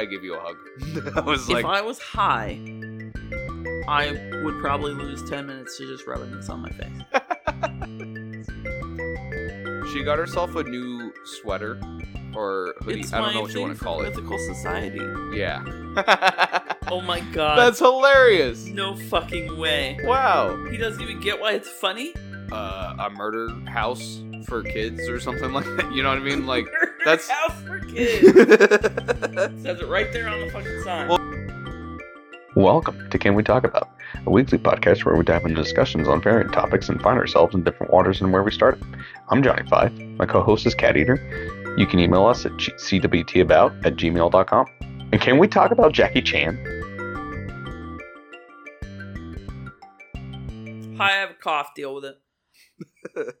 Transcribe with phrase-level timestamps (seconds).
[0.00, 0.56] I gave you a hug.
[1.16, 2.58] I was if I was high,
[3.88, 4.12] I
[4.44, 7.00] would probably lose 10 minutes to just rubbing this on my face.
[9.92, 11.80] she got herself a new sweater
[12.34, 13.00] or hoodie.
[13.00, 14.08] It's I don't know what you want to call it.
[14.10, 15.00] Mythical Society.
[15.36, 15.64] Yeah.
[16.92, 17.56] Oh my god.
[17.56, 18.64] That's hilarious.
[18.64, 19.96] no fucking way.
[20.02, 20.56] Wow.
[20.72, 22.12] He doesn't even get why it's funny.
[22.50, 25.92] Uh, a murder house for kids or something like that.
[25.92, 26.46] You know what I mean?
[26.46, 26.66] Like
[27.04, 27.62] that's- house
[27.96, 31.08] Says it right there on the fucking sign.
[32.54, 33.90] Welcome to Can We Talk About,
[34.26, 37.64] a weekly podcast where we dive into discussions on varied topics and find ourselves in
[37.64, 38.80] different waters than where we started.
[39.30, 39.92] I'm Johnny Five.
[40.18, 41.16] My co-host is Cat Eater.
[41.76, 44.66] You can email us at cwtabout at gmail.com.
[45.12, 46.56] And can we talk about Jackie Chan?
[50.96, 51.74] Hi, I have a cough.
[51.74, 53.34] Deal with it.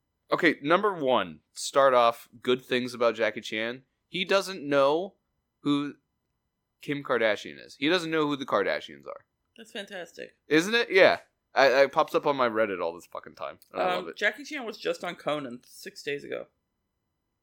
[0.32, 3.82] okay, number one, start off good things about Jackie Chan.
[4.08, 5.14] He doesn't know
[5.60, 5.94] who
[6.82, 7.76] Kim Kardashian is.
[7.78, 9.24] He doesn't know who the Kardashians are.
[9.56, 10.36] That's fantastic.
[10.48, 10.88] Isn't it?
[10.90, 11.18] Yeah.
[11.54, 13.58] I, I it pops up on my Reddit all this fucking time.
[13.74, 14.16] I love Um, it.
[14.16, 16.46] Jackie Chan was just on Conan six days ago.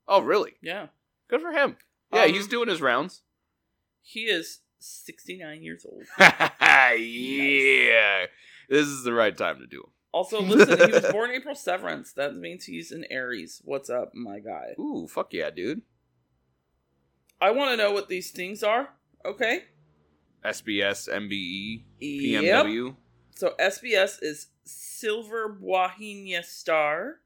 [0.07, 0.53] Oh, really?
[0.61, 0.87] Yeah.
[1.27, 1.77] Good for him.
[2.13, 3.21] Yeah, Um, he's doing his rounds.
[4.01, 6.03] He is 69 years old.
[6.19, 8.25] yeah.
[8.69, 9.89] This is the right time to do him.
[10.11, 12.13] Also, listen, he was born April 7th.
[12.13, 13.61] That means he's an Aries.
[13.65, 14.75] What's up, my guy?
[14.79, 15.81] Ooh, fuck yeah, dude.
[17.43, 18.93] I want to know what these things are.
[19.25, 19.65] Okay.
[20.45, 22.65] SBS, MBE, Yep.
[22.65, 22.95] PMW.
[23.35, 27.19] So SBS is Silver Bauhinia Star.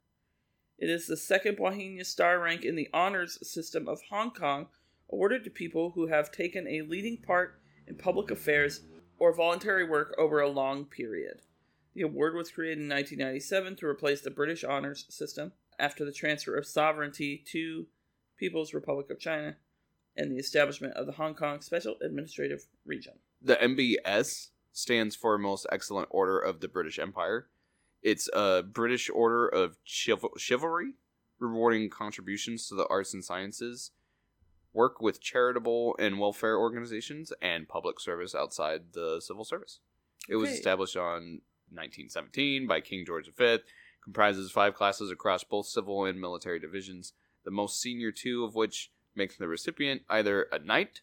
[0.79, 4.69] It is the second Bauhinia Star rank in the honors system of Hong Kong,
[5.07, 8.81] awarded to people who have taken a leading part in public affairs
[9.19, 11.43] or voluntary work over a long period.
[11.93, 16.55] The award was created in 1997 to replace the British honors system after the transfer
[16.55, 17.85] of sovereignty to
[18.39, 19.57] People's Republic of China
[20.17, 23.13] and the establishment of the Hong Kong Special Administrative Region.
[23.41, 27.47] The MBS stands for Most Excellent Order of the British Empire.
[28.01, 30.93] It's a British order of chival- chivalry,
[31.39, 33.91] rewarding contributions to the arts and sciences,
[34.73, 39.79] work with charitable and welfare organizations, and public service outside the civil service.
[40.29, 43.57] It was established on 1917 by King George V,
[44.03, 47.13] comprises five classes across both civil and military divisions,
[47.43, 51.01] the most senior two of which make the recipient either a knight,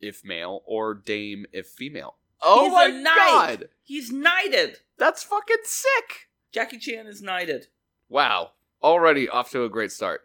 [0.00, 2.16] if male, or dame, if female.
[2.40, 3.14] Oh He's my a knight!
[3.16, 3.68] god!
[3.82, 4.78] He's knighted!
[4.96, 6.28] That's fucking sick!
[6.52, 7.66] Jackie Chan is knighted.
[8.08, 8.52] Wow.
[8.82, 10.22] Already off to a great start.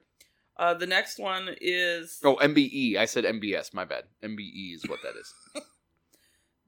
[0.57, 2.95] Uh, the next one is Oh, MBE.
[2.95, 3.73] I said MBS.
[3.73, 4.05] My bad.
[4.23, 5.33] MBE is what that is.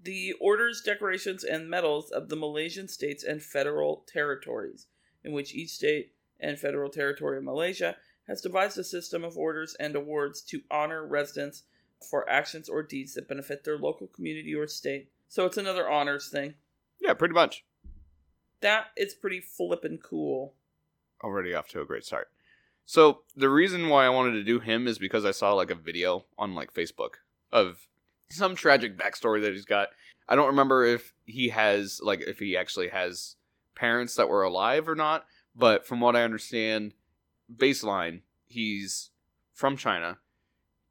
[0.04, 4.88] the orders, decorations, and medals of the Malaysian states and federal territories,
[5.24, 7.96] in which each state and federal territory of Malaysia
[8.28, 11.64] has devised a system of orders and awards to honor residents
[12.10, 15.10] for actions or deeds that benefit their local community or state.
[15.30, 16.54] So it's another honors thing.
[17.00, 17.66] yeah, pretty much.
[18.62, 20.54] That is pretty flippin' cool.
[21.24, 22.30] Already off to a great start.
[22.86, 25.76] So the reason why I wanted to do him is because I saw like a
[25.76, 27.16] video on like Facebook
[27.52, 27.88] of
[28.30, 29.90] some tragic backstory that he's got.
[30.28, 33.36] I don't remember if he has like if he actually has
[33.76, 36.94] parents that were alive or not, but from what I understand,
[37.54, 39.12] baseline, he's
[39.54, 40.18] from China.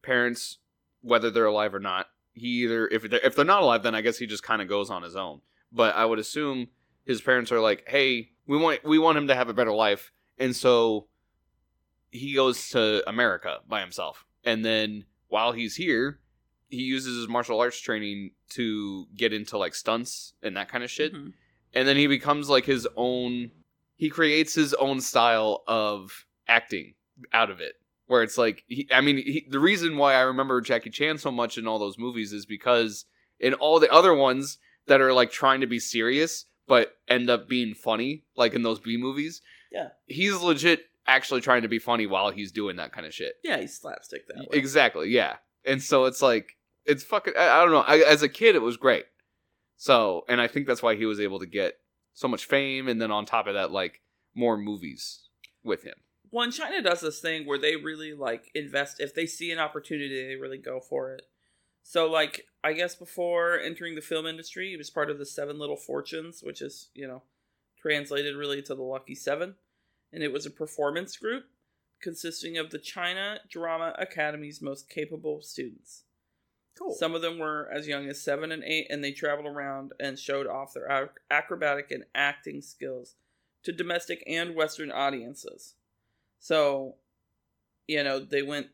[0.02, 0.58] Parents,
[1.00, 4.02] whether they're alive or not, he either if they're, if they're not alive, then I
[4.02, 5.40] guess he just kind of goes on his own.
[5.72, 6.68] But I would assume
[7.04, 10.12] his parents are like, "Hey, we want we want him to have a better life,"
[10.38, 11.08] and so
[12.10, 14.26] he goes to America by himself.
[14.44, 16.20] And then while he's here,
[16.68, 20.90] he uses his martial arts training to get into like stunts and that kind of
[20.90, 21.12] shit.
[21.12, 21.32] Mhm.
[21.74, 23.50] And then he becomes like his own
[23.96, 26.94] he creates his own style of acting
[27.32, 27.74] out of it.
[28.08, 31.30] Where it's like he, I mean, he, the reason why I remember Jackie Chan so
[31.32, 33.04] much in all those movies is because
[33.40, 37.48] in all the other ones that are like trying to be serious but end up
[37.48, 39.40] being funny, like in those B movies,
[39.72, 39.88] Yeah.
[40.06, 43.34] he's legit actually trying to be funny while he's doing that kind of shit.
[43.44, 44.46] Yeah, he's slapstick that way.
[44.58, 45.36] Exactly, yeah.
[45.64, 47.34] And so it's like it's fucking.
[47.36, 47.80] I, I don't know.
[47.80, 49.06] I, as a kid, it was great.
[49.76, 51.74] So, and I think that's why he was able to get
[52.14, 54.00] so much fame, and then on top of that, like
[54.34, 55.28] more movies
[55.64, 55.94] with him.
[56.30, 60.26] One China does this thing where they really like invest if they see an opportunity,
[60.26, 61.22] they really go for it.
[61.82, 65.58] So like I guess before entering the film industry, he was part of the Seven
[65.58, 67.22] Little Fortunes, which is, you know,
[67.80, 69.54] translated really to the Lucky Seven.
[70.12, 71.44] And it was a performance group
[72.00, 76.02] consisting of the China Drama Academy's most capable students.
[76.78, 76.94] Cool.
[76.94, 80.18] Some of them were as young as seven and eight, and they traveled around and
[80.18, 83.14] showed off their acrobatic and acting skills
[83.62, 85.74] to domestic and Western audiences.
[86.38, 86.96] So,
[87.86, 88.68] you know, they went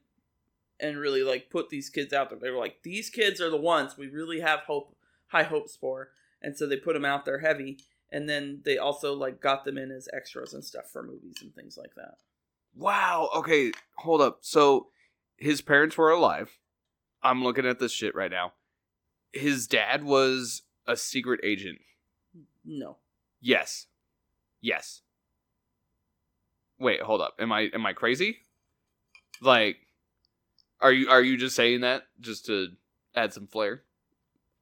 [0.80, 2.38] and really like put these kids out there.
[2.38, 4.96] They were like, these kids are the ones we really have hope,
[5.28, 6.10] high hopes for,
[6.40, 7.78] and so they put them out there heavy.
[8.10, 11.54] And then they also like got them in as extras and stuff for movies and
[11.54, 12.16] things like that.
[12.74, 13.30] Wow.
[13.34, 14.38] Okay, hold up.
[14.42, 14.88] So
[15.36, 16.58] his parents were alive.
[17.22, 18.52] I'm looking at this shit right now.
[19.32, 21.78] His dad was a secret agent.
[22.64, 22.98] No,
[23.42, 23.88] Yes.
[24.60, 25.01] Yes.
[26.82, 27.34] Wait, hold up.
[27.38, 28.38] Am I am I crazy?
[29.40, 29.76] Like
[30.80, 32.68] are you are you just saying that just to
[33.14, 33.82] add some flair?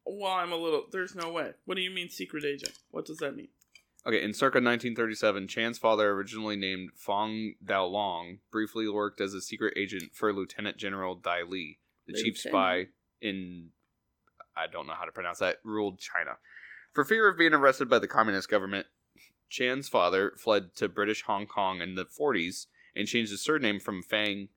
[0.06, 0.84] well, I'm a little.
[0.90, 1.52] There's no way.
[1.64, 2.72] What do you mean secret agent?
[2.90, 3.49] What does that mean?
[4.06, 9.43] Okay, in circa 1937, Chan's father, originally named Fong Dao Long, briefly worked as a
[9.43, 12.87] secret agent for Lieutenant General Dai Li, the chief spy
[13.20, 13.69] in
[14.56, 16.38] I don't know how to pronounce that, ruled China.
[16.93, 18.87] For fear of being arrested by the communist government,
[19.50, 24.02] Chan's father fled to British Hong Kong in the 40s and changed his surname from
[24.02, 24.49] Fang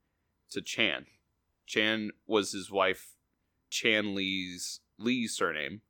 [0.52, 1.08] to Chan.
[1.66, 3.16] Chan was his wife
[3.70, 5.82] Chan Lee's Li's surname.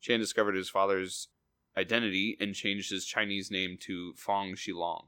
[0.00, 1.28] Chan discovered his father's
[1.76, 5.04] identity and changed his Chinese name to Fong Shilong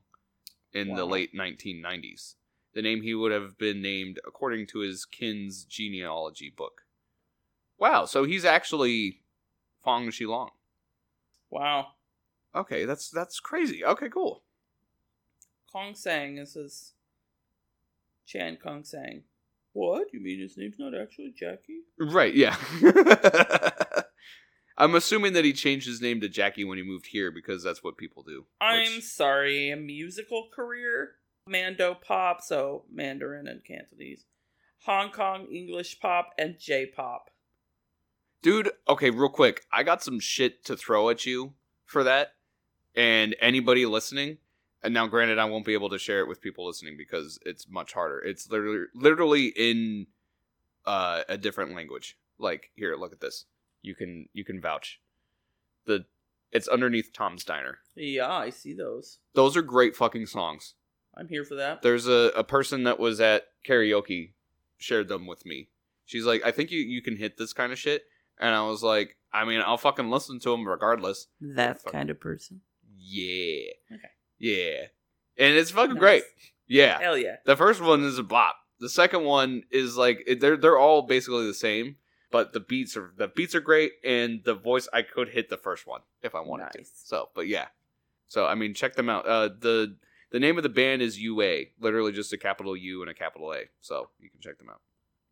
[0.72, 2.34] in the late 1990s.
[2.74, 6.82] The name he would have been named according to his kin's genealogy book.
[7.78, 9.22] Wow, so he's actually
[9.82, 10.50] Fong Shilong.
[11.48, 11.92] Wow.
[12.54, 13.84] Okay, that's that's crazy.
[13.84, 14.42] Okay, cool.
[15.72, 16.92] Kong Sang is his.
[18.26, 19.22] Chan Kong Sang.
[19.72, 20.08] What?
[20.12, 21.82] You mean his name's not actually Jackie?
[21.98, 22.56] Right, yeah.
[24.78, 27.82] I'm assuming that he changed his name to Jackie when he moved here because that's
[27.82, 28.44] what people do.
[28.60, 31.12] I'm which- sorry, a musical career?
[31.46, 34.26] Mando pop, so Mandarin and Cantonese.
[34.84, 37.30] Hong Kong English pop and J pop.
[38.42, 39.64] Dude, okay, real quick.
[39.72, 41.54] I got some shit to throw at you
[41.84, 42.34] for that.
[42.98, 44.38] And anybody listening,
[44.82, 47.68] and now granted I won't be able to share it with people listening because it's
[47.68, 48.18] much harder.
[48.18, 50.08] It's literally literally in
[50.84, 52.18] uh, a different language.
[52.38, 53.44] Like, here, look at this.
[53.82, 55.00] You can you can vouch.
[55.86, 56.06] The
[56.50, 57.78] it's underneath Tom's Diner.
[57.94, 59.18] Yeah, I see those.
[59.34, 60.74] Those are great fucking songs.
[61.14, 61.82] I'm here for that.
[61.82, 64.32] There's a, a person that was at karaoke
[64.76, 65.68] shared them with me.
[66.04, 68.04] She's like, I think you, you can hit this kind of shit.
[68.40, 71.26] And I was like, I mean, I'll fucking listen to them regardless.
[71.40, 72.62] That kind of person.
[72.98, 73.70] Yeah.
[73.92, 74.08] Okay.
[74.38, 74.86] Yeah.
[75.36, 76.00] And it's fucking Nice.
[76.00, 76.22] great.
[76.66, 76.98] Yeah.
[77.00, 77.36] Hell yeah.
[77.44, 78.56] The first one is a bop.
[78.80, 81.96] The second one is like they're they're all basically the same,
[82.30, 85.56] but the beats are the beats are great and the voice I could hit the
[85.56, 86.84] first one if I wanted to.
[87.04, 87.66] So, but yeah.
[88.28, 89.26] So, I mean, check them out.
[89.26, 89.96] Uh the
[90.30, 93.52] the name of the band is UA, literally just a capital U and a capital
[93.52, 93.62] A.
[93.80, 94.80] So, you can check them out.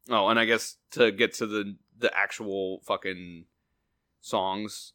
[0.08, 3.44] Oh, and I guess to get to the the actual fucking
[4.20, 4.92] songs,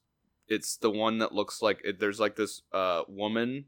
[0.52, 3.66] it's the one that looks like it, there's like this uh woman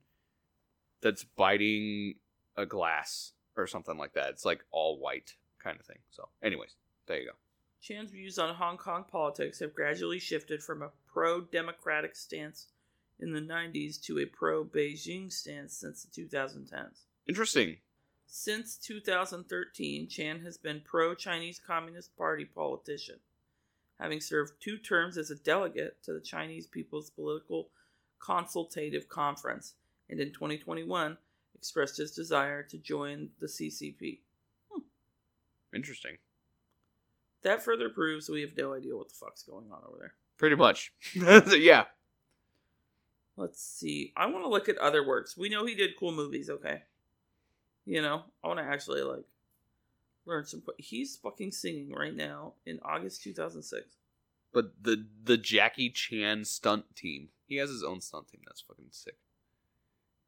[1.01, 2.15] that's biting
[2.55, 4.29] a glass or something like that.
[4.29, 5.99] It's like all white kind of thing.
[6.11, 6.75] So, anyways,
[7.07, 7.33] there you go.
[7.81, 12.67] Chan's views on Hong Kong politics have gradually shifted from a pro democratic stance
[13.19, 17.01] in the 90s to a pro Beijing stance since the 2010s.
[17.27, 17.77] Interesting.
[18.25, 23.19] Since 2013, Chan has been pro Chinese Communist Party politician,
[24.03, 27.69] having served two terms as a delegate to the Chinese People's Political
[28.19, 29.75] Consultative Conference,
[30.09, 31.17] and in 2021
[31.55, 34.19] expressed his desire to join the CCP.
[34.69, 34.81] Hmm.
[35.73, 36.17] Interesting.
[37.43, 40.13] That further proves we have no idea what the fuck's going on over there.
[40.37, 40.91] Pretty much.
[41.13, 41.85] yeah.
[43.37, 44.11] Let's see.
[44.17, 45.37] I want to look at other works.
[45.37, 46.81] We know he did cool movies, okay?
[47.85, 49.23] You know, I want to actually like
[50.25, 50.63] learn some.
[50.77, 53.97] He's fucking singing right now in August 2006.
[54.53, 58.41] But the the Jackie Chan stunt team, he has his own stunt team.
[58.45, 59.17] That's fucking sick.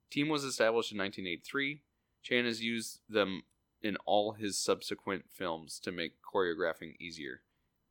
[0.09, 1.81] Team was established in 1983.
[2.23, 3.43] Chan has used them
[3.81, 7.41] in all his subsequent films to make choreographing easier.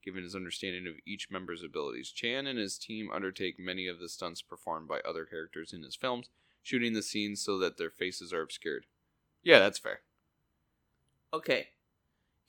[0.04, 4.08] Given his understanding of each member's abilities, Chan and his team undertake many of the
[4.08, 6.28] stunts performed by other characters in his films,
[6.62, 8.86] shooting the scenes so that their faces are obscured.
[9.42, 10.00] Yeah, that's fair.
[11.32, 11.68] Okay.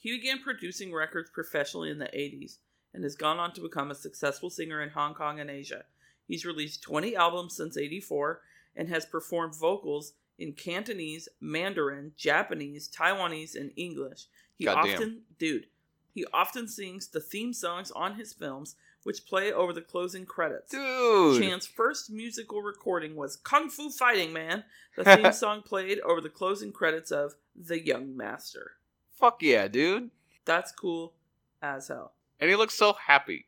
[0.06, 2.60] He began producing records professionally in the 80s
[2.94, 5.86] and has gone on to become a successful singer in Hong Kong and Asia.
[6.28, 8.40] He's released 20 albums since 84
[8.76, 14.28] and has performed vocals in Cantonese, Mandarin, Japanese, Taiwanese, and English.
[14.56, 14.94] He Goddamn.
[14.94, 15.66] often, dude,
[16.14, 20.70] he often sings the theme songs on his films, which play over the closing credits.
[20.70, 21.42] Dude.
[21.42, 24.66] Chan's first musical recording was Kung Fu Fighting Man.
[24.98, 28.74] The theme song played over the closing credits of The Young Master.
[29.16, 30.12] Fuck yeah, dude.
[30.46, 31.14] That's cool
[31.62, 32.14] as hell.
[32.40, 33.48] And he looks so happy.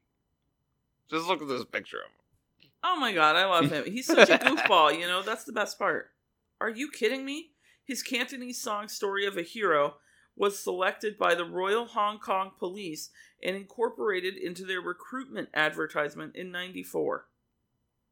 [1.09, 2.71] Just look at this picture of him.
[2.83, 3.85] Oh my god, I love him.
[3.85, 6.11] He's such a goofball, you know, that's the best part.
[6.59, 7.51] Are you kidding me?
[7.85, 9.95] His Cantonese song Story of a Hero
[10.35, 13.09] was selected by the Royal Hong Kong Police
[13.43, 17.25] and incorporated into their recruitment advertisement in 94.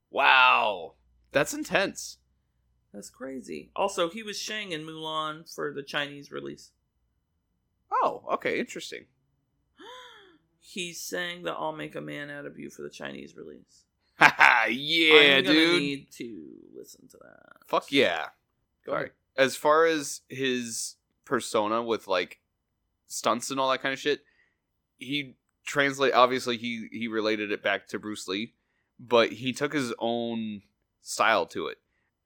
[0.09, 0.93] Wow.
[1.31, 2.17] That's intense.
[2.93, 3.69] That's crazy.
[3.75, 6.71] Also, he was Shang in Mulan for the Chinese release.
[7.92, 9.06] Oh, okay, interesting.
[10.60, 13.86] He sang that "I'll Make a Man Out of You" for the Chinese release.
[14.18, 15.82] Haha, yeah, I'm gonna dude.
[15.82, 17.68] Need to listen to that.
[17.68, 18.27] Fuck yeah.
[18.86, 19.01] Go Sorry.
[19.04, 19.12] ahead.
[19.38, 22.39] As far as his persona with like
[23.08, 24.22] stunts and all that kind of shit,
[24.98, 28.54] he translate obviously he he related it back to Bruce Lee,
[29.00, 30.62] but he took his own
[31.01, 31.77] style to it.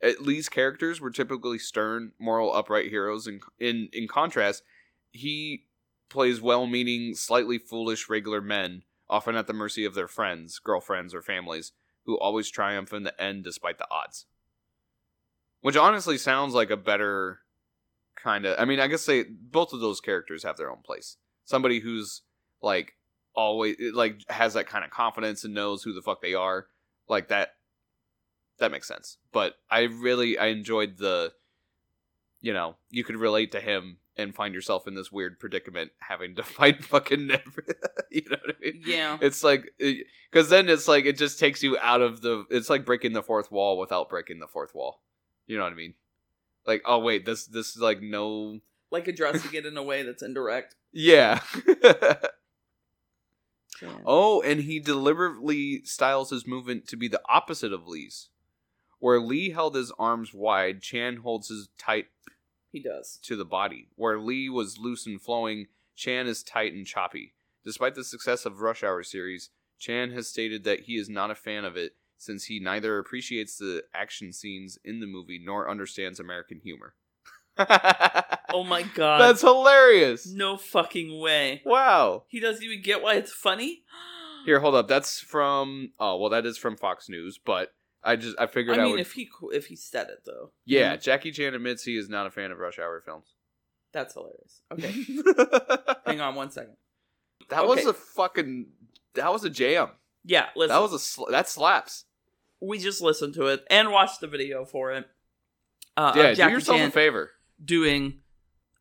[0.02, 3.28] At Lee's characters were typically stern, moral, upright heroes.
[3.28, 4.64] In in in contrast,
[5.12, 5.66] he
[6.10, 11.22] plays well-meaning, slightly foolish regular men, often at the mercy of their friends, girlfriends, or
[11.22, 11.72] families,
[12.06, 14.26] who always triumph in the end despite the odds.
[15.62, 17.42] Which honestly sounds like a better
[18.16, 18.60] kind of.
[18.60, 21.18] I mean, I guess they both of those characters have their own place.
[21.46, 22.22] Somebody who's
[22.62, 22.96] like
[23.36, 26.68] always like has that kind of confidence and knows who the fuck they are,
[27.08, 27.56] like that.
[28.60, 29.18] That makes sense.
[29.32, 31.34] But I really I enjoyed the,
[32.42, 36.36] you know, you could relate to him and find yourself in this weird predicament having
[36.36, 37.66] to fight fucking never.
[38.12, 38.82] you know what I mean?
[38.86, 39.18] Yeah.
[39.22, 42.46] It's like eh, because then it's like it just takes you out of the.
[42.50, 45.02] It's like breaking the fourth wall without breaking the fourth wall.
[45.48, 45.94] You know what I mean?
[46.68, 48.60] Like, oh wait, this this is like no.
[48.92, 50.76] Like addressing it in a way that's indirect.
[50.92, 51.42] Yeah.
[53.80, 53.94] Yeah.
[54.06, 58.30] oh, and he deliberately styles his movement to be the opposite of Lee's.
[59.00, 62.08] Where Lee held his arms wide, Chan holds his tight
[62.72, 63.20] He does.
[63.24, 63.88] to the body.
[63.96, 67.34] Where Lee was loose and flowing, Chan is tight and choppy.
[67.66, 69.50] Despite the success of Rush Hour series,
[69.80, 73.58] Chan has stated that he is not a fan of it since he neither appreciates
[73.58, 76.94] the action scenes in the movie nor understands American humor.
[78.52, 79.20] Oh my god.
[79.22, 80.26] That's hilarious.
[80.28, 81.62] no fucking way.
[81.66, 82.24] Wow.
[82.30, 83.84] He doesn't even get why it's funny.
[84.46, 84.88] Here, hold up.
[84.88, 87.74] That's from oh well, that is from Fox News, but
[88.04, 89.00] I just I I figured I, mean, would.
[89.02, 91.02] if he if he said it though, yeah, Mhm.
[91.02, 93.34] Jackie Chan admits he is not a fan of Rush Hour films.
[93.92, 94.62] that's hilarious.
[94.72, 94.92] Okay,
[96.06, 96.78] hang on one second.
[97.52, 97.90] was Okay.
[97.90, 98.68] a fucking
[99.16, 99.90] that was a jam.
[100.24, 100.76] Yeah, listen.
[100.76, 102.06] That was a sl- that slaps.
[102.62, 105.06] we just listened to it and watched the video for it.
[105.98, 107.32] Uh, yeah, do yourself Chan a favor.
[107.64, 108.22] doing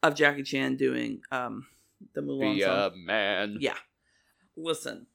[0.02, 1.66] of Jackie Chan doing um
[2.14, 2.92] the Mulan Be song.
[2.92, 3.56] a man.
[3.60, 3.74] Yeah.
[4.56, 5.06] Listen,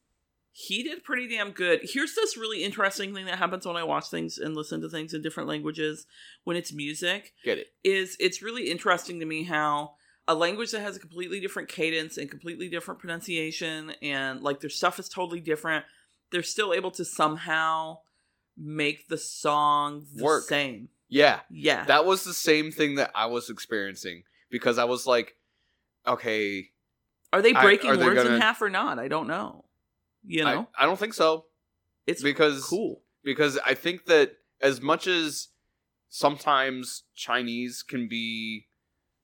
[0.56, 1.82] he did pretty damn good.
[1.84, 5.14] Here's this really interesting thing that happens when I watch things and listen to things
[5.14, 6.06] in different languages
[6.44, 7.68] when it's music Get it?
[7.84, 9.96] is it's really interesting to me how
[10.28, 14.70] a language that has a completely different cadence and completely different pronunciation and like their
[14.70, 15.86] stuff is totally different,
[16.32, 17.98] they're still able to somehow
[18.56, 20.44] make the song the Work.
[20.44, 20.90] same.
[21.10, 21.84] Yeah, Yeah.
[21.86, 25.36] that was the same thing that I was experiencing because I was like,
[26.08, 26.70] okay,
[27.34, 29.00] are they I- breaking are they words in gonna- half or not?
[29.00, 29.63] I don't know.
[30.26, 30.68] You know?
[30.78, 31.46] I, I don't think so
[32.08, 33.02] it's because cool.
[33.24, 35.50] because I think that as much as
[36.10, 38.68] sometimes Chinese can be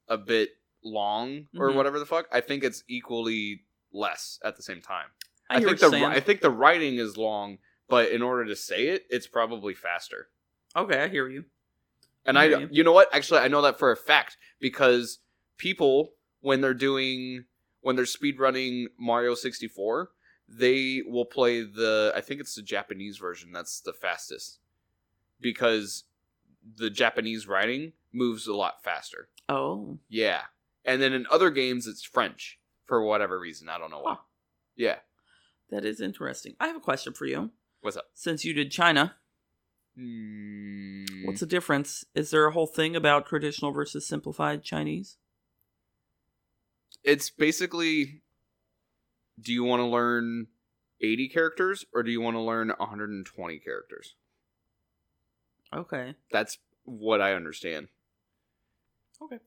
[0.07, 0.49] a bit
[0.83, 1.75] long or Mhm.
[1.75, 5.07] whatever the fuck, I think it's equally less at the same time.
[5.49, 8.45] I, I, hear think the you're I think the writing is long, but in order
[8.45, 10.29] to say it, it's probably faster.
[10.75, 11.45] Okay, I hear you.
[12.25, 12.69] And I I, you.
[12.71, 13.13] you know what?
[13.13, 15.19] Actually, I know that for a fact because
[15.57, 17.45] people when they're doing
[17.81, 20.11] when they're speed running Mario 64,
[20.51, 24.59] they will play the I think it's the Japanese version that's the fastest
[25.39, 26.05] because
[26.77, 29.29] the Japanese writing moves a lot faster.
[29.47, 30.41] Oh, Yeah.
[30.85, 34.13] And then in other games it's French for whatever reason, I don't know why.
[34.13, 34.21] Huh.
[34.75, 34.95] Yeah.
[35.69, 36.55] that is interesting.
[36.59, 37.51] I have a question for you.
[37.81, 38.09] What's up?
[38.13, 39.15] Since you did China,
[39.97, 42.05] Mm, what's the difference?
[42.15, 45.17] Is there a whole thing about traditional versus simplified Chinese?
[47.03, 48.21] it's basically
[49.41, 50.48] do you want to learn
[51.01, 54.15] 80 characters or do you want to learn 120 characters?
[55.74, 56.15] Okay.
[56.31, 57.88] that's what i understand.
[59.22, 59.38] Okay.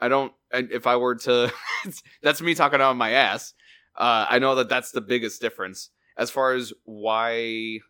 [0.00, 1.52] i don't if i were to
[2.22, 3.54] that's me talking out of my ass.
[3.96, 5.90] Uh, i know that that's the biggest difference.
[6.16, 7.80] As far as why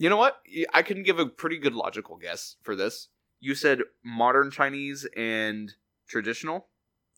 [0.00, 0.40] you know what?
[0.72, 3.08] I can give a pretty good logical guess for this.
[3.40, 5.72] You said modern chinese and
[6.08, 6.68] traditional?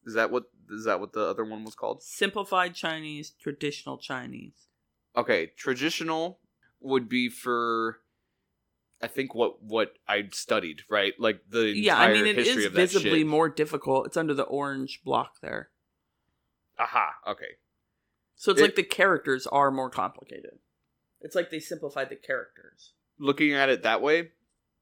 [0.06, 4.68] Is that what is that what the other one was called Simplified Chinese, traditional Chinese.
[5.16, 6.38] okay traditional
[6.80, 7.98] would be for
[9.02, 13.20] i think what what i studied right like the Yeah, I mean it is visibly
[13.20, 13.26] shit.
[13.26, 14.06] more difficult.
[14.06, 15.70] It's under the orange block there.
[16.78, 17.56] aha okay
[18.36, 20.58] So it's It- like the characters are more complicated.
[21.20, 22.92] It's like they simplified the characters.
[23.18, 24.30] looking at it that way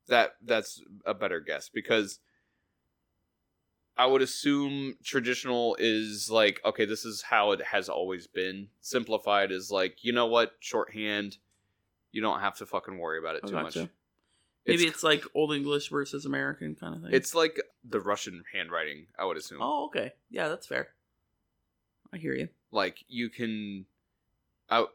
[0.07, 2.21] that that's a better guess because
[3.99, 8.69] I would assume traditional is like okay, this is how it has always been.
[8.81, 11.39] Simplified is like you know what, shorthand.
[12.13, 13.75] You don't have to fucking worry about it I too much.
[13.75, 13.91] gotcha.
[14.67, 17.11] Maybe it's, like Old English versus American kind of thing.
[17.13, 19.07] it's like the Russian handwriting.
[19.19, 19.59] I would assume.
[19.63, 20.13] oh, okay.
[20.31, 20.89] Yeah, that's fair.
[22.13, 22.49] I hear you.
[22.71, 23.87] like you can
[24.71, 24.87] I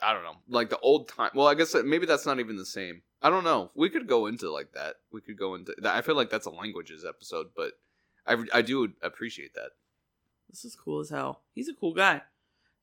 [0.00, 0.36] I don't know.
[0.48, 1.30] Like the old time.
[1.34, 3.02] Well, I guess maybe that's not even the same.
[3.22, 3.70] I don't know.
[3.74, 4.96] We could go into like that.
[5.12, 5.74] We could go into.
[5.84, 7.72] I feel like that's a languages episode, but
[8.26, 9.70] I I do appreciate that.
[10.50, 11.42] This is cool as hell.
[11.54, 12.22] He's a cool guy.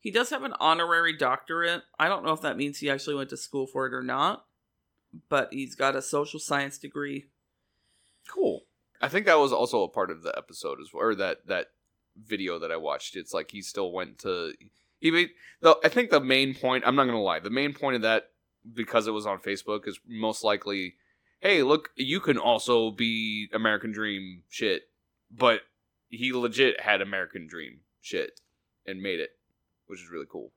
[0.00, 1.82] He does have an honorary doctorate.
[1.98, 4.44] I don't know if that means he actually went to school for it or not,
[5.28, 7.26] but he's got a social science degree.
[8.28, 8.64] Cool.
[9.00, 11.68] I think that was also a part of the episode as well, or that that
[12.22, 13.16] video that I watched.
[13.16, 14.52] It's like he still went to
[15.00, 16.84] he made the I think the main point.
[16.86, 17.40] I'm not gonna lie.
[17.40, 18.30] The main point of that
[18.72, 20.94] because it was on Facebook is most likely,
[21.40, 24.88] hey, look, you can also be American Dream shit,
[25.30, 25.62] but
[26.08, 28.40] he legit had American Dream shit
[28.86, 29.30] and made it,
[29.86, 30.52] which is really cool.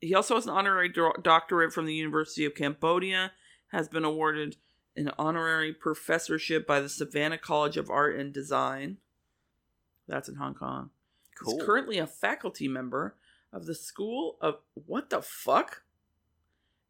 [0.00, 3.32] He also has an honorary do- doctorate from the University of Cambodia,
[3.68, 4.56] has been awarded
[4.96, 8.98] an honorary professorship by the Savannah College of Art and Design.
[10.06, 10.90] That's in Hong Kong.
[11.38, 11.54] Cool.
[11.54, 13.16] He's currently a faculty member
[13.52, 15.82] of the School of what the fuck?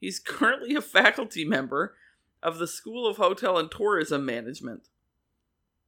[0.01, 1.95] He's currently a faculty member
[2.43, 4.89] of the School of Hotel and Tourism Management,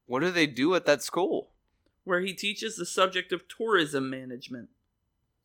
[0.06, 1.50] What do they do at that school?
[2.04, 4.68] where he teaches the subject of tourism management.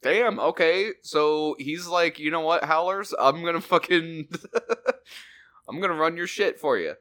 [0.02, 0.40] Damn.
[0.40, 0.92] Okay.
[1.02, 3.14] So he's like, you know what, Howlers?
[3.20, 4.28] I'm gonna fucking,
[5.68, 6.96] I'm gonna run your shit for you.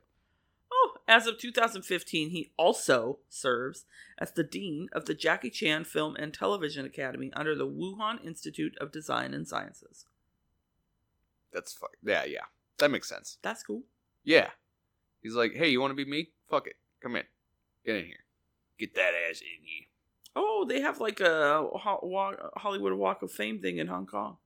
[0.73, 3.85] Oh, as of 2015, he also serves
[4.19, 8.77] as the dean of the Jackie Chan Film and Television Academy under the Wuhan Institute
[8.81, 10.07] of Design and Sciences.
[11.53, 11.97] That's fuck.
[12.05, 12.45] Yeah, yeah.
[12.79, 13.39] That makes sense.
[13.43, 13.83] That's cool.
[14.23, 14.51] Yeah.
[15.23, 16.29] He's like, hey, you want to be me?
[16.49, 16.77] Fuck it.
[17.01, 17.25] Come in.
[17.89, 18.25] Get in here.
[18.79, 19.87] Get that ass in here.
[20.37, 24.37] Oh, they have like a Hollywood Walk of Fame thing in Hong Kong,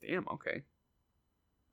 [0.00, 0.28] Damn.
[0.32, 0.62] Okay.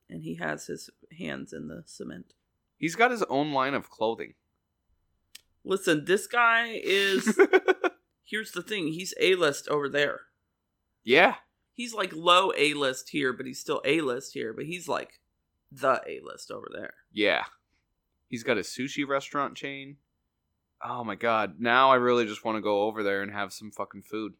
[0.08, 2.34] and he has his hands in the cement.
[2.76, 4.34] He's got his own line of clothing.
[5.64, 7.38] Listen, this guy is.
[8.24, 10.22] here's the thing he's A list over there.
[11.04, 11.36] yeah.
[11.72, 15.20] He's like low A list here, but he's still A list here, but he's like
[15.70, 16.94] the A list over there.
[17.12, 17.44] Yeah.
[18.28, 19.96] He's got a sushi restaurant chain.
[20.82, 21.56] Oh my god.
[21.58, 24.34] Now I really just want to go over there and have some fucking food.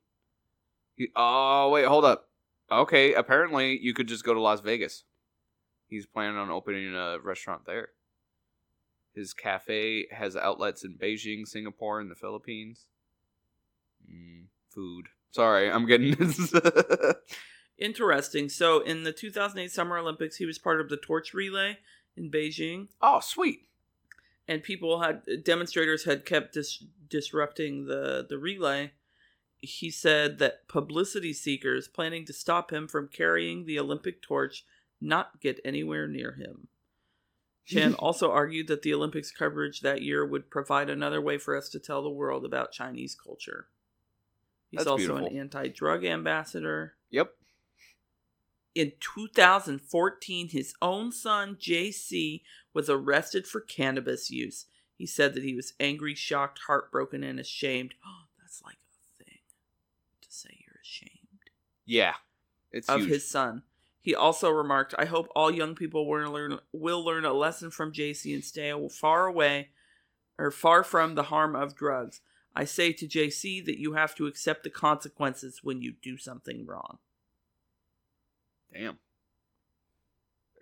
[0.97, 2.29] He, oh, wait, hold up.
[2.71, 5.05] Okay, apparently you could just go to Las Vegas.
[5.89, 7.89] He's planning on opening a restaurant there.
[9.15, 12.87] His cafe has outlets in Beijing, Singapore, and the Philippines.
[14.09, 15.09] Mm, food.
[15.33, 16.55] Sorry, I'm getting this.
[17.79, 18.49] Interesting.
[18.49, 21.79] So, in the 2008 Summer Olympics, he was part of the torch relay
[22.17, 23.63] in Beijing, Oh, sweet.
[24.49, 28.93] And people had demonstrators had kept dis- disrupting the the relay.
[29.59, 34.65] He said that publicity seekers planning to stop him from carrying the Olympic torch
[35.01, 36.69] not get anywhere near him.
[37.67, 41.69] Chan also argued that the Olympics coverage that year would provide another way for us
[41.71, 43.67] to tell the world about Chinese culture.
[44.71, 46.95] He's That's also an anti-drug ambassador.
[47.11, 47.33] Yep.
[48.75, 54.67] In 2014, his own son, JC, was arrested for cannabis use.
[54.97, 57.95] He said that he was angry, shocked, heartbroken, and ashamed.
[58.07, 59.39] Oh, that's like a thing
[60.23, 61.51] to say you're ashamed
[61.87, 62.15] Yeah.
[62.73, 63.11] It's of huge.
[63.11, 63.63] his son.
[64.03, 67.93] He also remarked, I hope all young people will learn, will learn a lesson from
[67.93, 69.69] JC and stay far away
[70.39, 72.21] or far from the harm of drugs.
[72.55, 76.67] I say to JC that you have to accept the consequences when you do something
[76.67, 76.99] wrong.
[78.73, 78.99] Damn.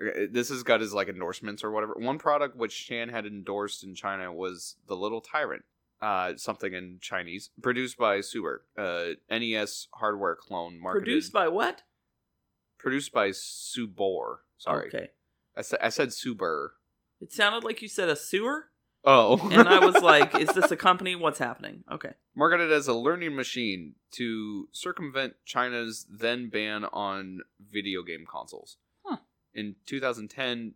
[0.03, 1.95] Okay, This has got his like endorsements or whatever.
[1.97, 5.65] One product which Chan had endorsed in China was the Little Tyrant,
[6.01, 11.83] uh, something in Chinese, produced by Suber, uh, NES hardware clone, marketed Produced by what?
[12.79, 14.39] produced by Subor.
[14.57, 15.09] Sorry, Okay.
[15.57, 16.71] I said I said Suber.
[17.21, 18.67] It sounded like you said a sewer,
[19.05, 21.17] Oh, and I was like, "Is this a company?
[21.17, 22.13] What's happening?" Okay.
[22.37, 27.41] marketed as a learning machine to circumvent China's then ban on
[27.73, 28.77] video game consoles.
[29.55, 30.75] In 2010,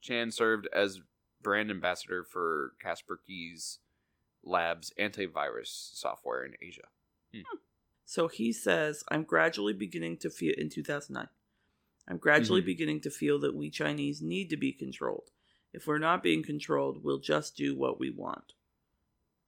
[0.00, 1.00] Chan served as
[1.42, 3.78] brand ambassador for Kaspersky
[4.42, 6.88] Labs antivirus software in Asia.
[8.04, 11.28] So he says, "I'm gradually beginning to feel in 2009.
[12.06, 12.66] I'm gradually Mhm.
[12.66, 15.30] beginning to feel that we Chinese need to be controlled.
[15.72, 18.52] If we're not being controlled, we'll just do what we want."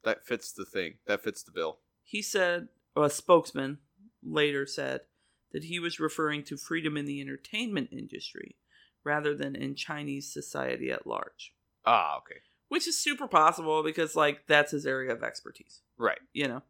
[0.02, 1.00] That fits the thing.
[1.04, 1.82] That fits the bill.
[2.02, 3.82] He said, or a spokesman
[4.22, 5.06] later said
[5.50, 8.56] that he was referring to freedom in the entertainment industry
[9.06, 11.54] rather than in Chinese society at large,
[11.86, 12.40] Ah, okay.
[12.68, 15.80] which is super possible because like that's his area of expertise.
[15.96, 16.18] Right.
[16.32, 16.62] you know.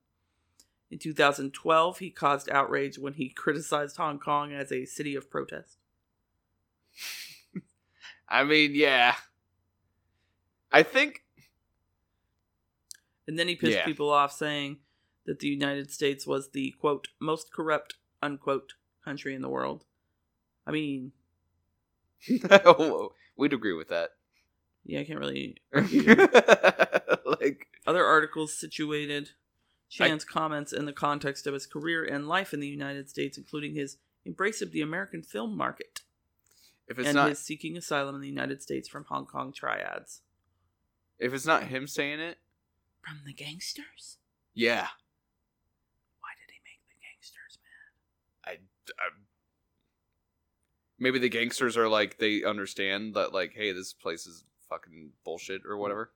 [0.91, 5.79] In 2012, he caused outrage when he criticized Hong Kong as a city of protest.
[8.29, 9.15] I mean, yeah.
[10.73, 11.23] I think
[13.27, 13.85] And then he pissed Yeah.
[13.85, 14.79] people off saying
[15.25, 19.85] that the United States was the quote most corrupt unquote country in the world.
[20.67, 21.13] I mean,
[23.37, 24.11] we'd agree with that.
[24.85, 25.57] yeah, I can't really
[27.41, 29.31] like Other articles situated
[29.89, 33.75] Chan's comments in the context of his career and life in the United States, including
[33.75, 36.01] his embrace of the American film market
[36.89, 40.23] if it's and not his seeking asylum in the United States from Hong Kong triads.
[41.19, 42.39] if it's not him saying it,
[43.03, 44.19] From the gangsters?
[44.55, 44.89] yeah.
[46.21, 47.59] Why did he make the gangsters
[48.45, 48.59] mad?
[48.99, 49.05] I,
[50.99, 55.63] maybe the gangsters are like they understand that like hey this place is fucking bullshit
[55.67, 56.11] or whatever.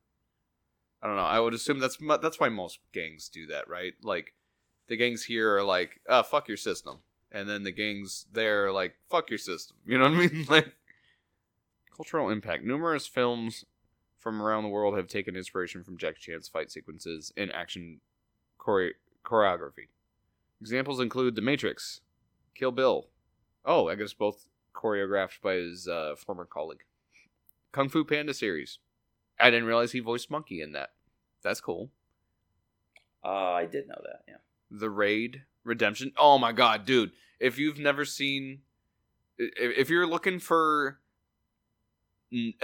[1.02, 1.22] I don't know.
[1.22, 3.94] I would assume that's that's why most gangs do that right?
[4.02, 4.34] Like
[4.88, 6.98] the gangs here are like uh fuck your system.
[7.32, 9.76] And then the gangs there are like fuck your system.
[9.86, 10.46] You know what i mean?
[10.48, 10.74] Like
[11.94, 12.64] cultural impact.
[12.64, 13.64] Numerous films
[14.18, 18.00] from around the world have taken inspiration from Jackie Chan's fight sequences and action
[18.62, 18.92] chore-
[19.24, 19.88] choreography.
[20.60, 22.02] Examples include the matrix
[22.54, 23.06] Kill Bill.
[23.64, 24.46] Oh, I guess both
[24.80, 26.84] choreographed by his uh, former colleague.
[27.72, 28.78] Kung Fu Panda series.
[29.38, 30.90] I didn't realize he voiced Monkey in that.
[31.42, 31.90] That's cool.
[33.24, 34.34] Uh, I did know that, yeah.
[34.70, 36.12] The Raid Redemption.
[36.16, 37.12] Oh my god, dude!
[37.38, 38.60] If you've never seen,
[39.38, 41.00] if, you're looking for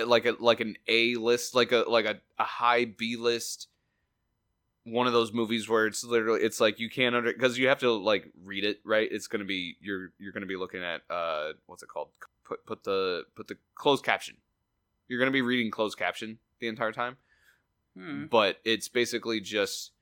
[0.04, 3.68] like a like an A list, like a like a, a high B list,
[4.86, 7.80] one of those movies where it's literally it's like you can't under because you have
[7.80, 9.08] to like read it right.
[9.10, 12.08] It's gonna be you're you're gonna be looking at uh what's it called?
[12.44, 14.36] Put put the put the closed caption.
[15.08, 17.16] You're gonna be reading closed caption the entire time
[17.96, 18.26] Hmm.
[18.26, 19.92] but it's basically just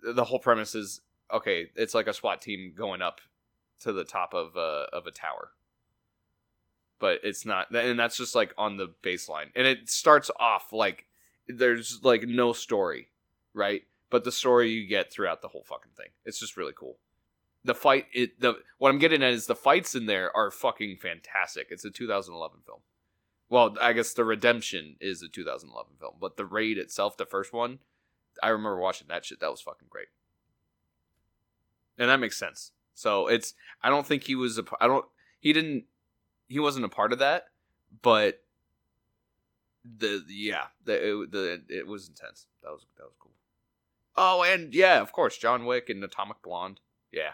[0.00, 1.00] the whole premise is
[1.32, 3.20] okay it's like a SWAT team going up
[3.80, 5.50] to the top of a of a tower
[7.00, 11.06] but it's not and that's just like on the baseline and it starts off like
[11.48, 13.08] there's like no story
[13.54, 16.98] right but the story you get throughout the whole fucking thing it's just really cool
[17.64, 20.96] the fight it the what i'm getting at is the fights in there are fucking
[20.96, 22.80] fantastic it's a 2011 film
[23.50, 27.52] well, I guess the Redemption is a 2011 film, but the Raid itself, the first
[27.52, 27.78] one,
[28.42, 29.40] I remember watching that shit.
[29.40, 30.08] That was fucking great,
[31.98, 32.72] and that makes sense.
[32.94, 35.04] So it's I don't think he was a I don't
[35.38, 35.84] he didn't
[36.48, 37.44] he wasn't a part of that,
[38.02, 38.42] but
[39.84, 42.46] the yeah the it, the it was intense.
[42.62, 43.32] That was that was cool.
[44.16, 46.80] Oh, and yeah, of course, John Wick and Atomic Blonde.
[47.12, 47.32] Yeah.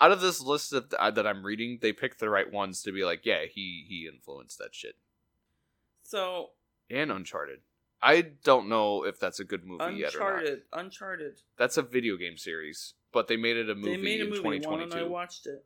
[0.00, 2.92] Out of this list that, uh, that I'm reading, they picked the right ones to
[2.92, 4.96] be like, yeah, he he influenced that shit.
[6.02, 6.50] So,
[6.90, 7.60] And Uncharted.
[8.02, 10.28] I don't know if that's a good movie yet or not.
[10.28, 11.40] Uncharted, Uncharted.
[11.56, 14.30] That's a video game series, but they made it a movie They made a in
[14.30, 14.96] movie, one, 2022.
[14.98, 15.64] and I watched it.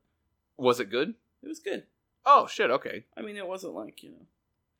[0.56, 1.14] Was it good?
[1.42, 1.84] It was good.
[2.24, 3.04] Oh shit, okay.
[3.16, 4.26] I mean, it wasn't like, you know.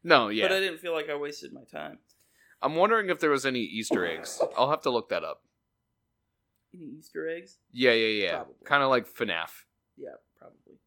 [0.05, 0.45] No, yeah.
[0.47, 1.99] But I didn't feel like I wasted my time.
[2.63, 4.41] I'm wondering if there was any Easter eggs.
[4.57, 5.43] I'll have to look that up.
[6.75, 7.59] Any Easter eggs?
[7.73, 8.37] Yeah, yeah, yeah.
[8.37, 8.55] Probably.
[8.65, 9.51] Kind of like FNAF.
[9.97, 10.79] Yeah, probably.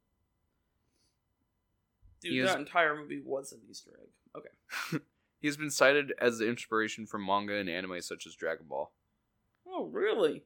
[2.21, 4.09] Dude, that entire movie was an Easter egg.
[4.37, 5.03] Okay.
[5.43, 8.93] He has been cited as the inspiration for manga and anime such as Dragon Ball.
[9.67, 10.45] Oh, really?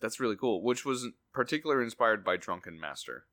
[0.00, 3.24] That's really cool, which was particularly inspired by Drunken Master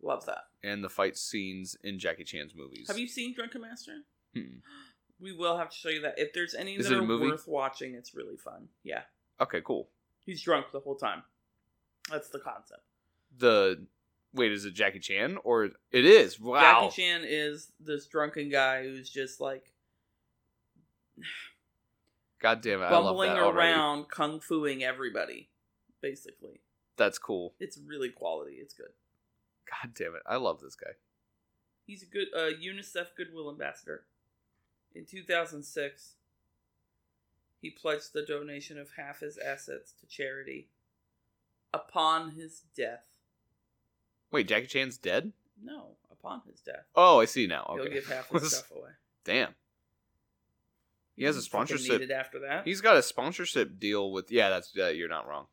[0.00, 0.44] Love that.
[0.62, 2.86] and the fight scenes in Jackie Chan's movies.
[2.86, 4.02] Have you seen Drunken Master?
[5.22, 6.14] We will have to show you that.
[6.18, 7.28] If there's any Is that it a are movie?
[7.28, 8.68] worth watching, it's really fun.
[8.82, 9.02] Yeah.
[9.40, 9.88] Okay, cool.
[10.26, 11.22] He's drunk the whole time.
[12.10, 12.82] That's the concept.
[13.38, 13.86] The
[14.34, 16.40] wait, is it Jackie Chan or it is?
[16.40, 16.60] Wow.
[16.60, 19.72] Jackie Chan is this drunken guy who's just like
[22.40, 22.86] God damn it!
[22.86, 23.70] I love bumbling that already.
[23.72, 25.48] around, kung fuing everybody,
[26.00, 26.60] basically.
[26.96, 27.54] That's cool.
[27.60, 28.56] It's really quality.
[28.56, 28.90] It's good.
[29.70, 30.22] God damn it!
[30.26, 30.92] I love this guy.
[31.86, 34.04] He's a good uh, UNICEF Goodwill Ambassador.
[34.94, 36.14] In 2006,
[37.60, 40.68] he pledged the donation of half his assets to charity.
[41.74, 43.04] Upon his death,
[44.30, 45.32] Wait, Jackie Chan's dead?
[45.62, 47.64] no, upon his death, Oh, I see now.
[47.70, 47.82] Okay.
[47.84, 48.90] he'll give half his stuff away.
[49.24, 49.54] Damn.
[51.16, 52.10] He has a sponsorship.
[52.10, 52.66] After that.
[52.66, 54.30] He's got a sponsorship deal with.
[54.30, 55.46] Yeah, that's yeah, you're not wrong.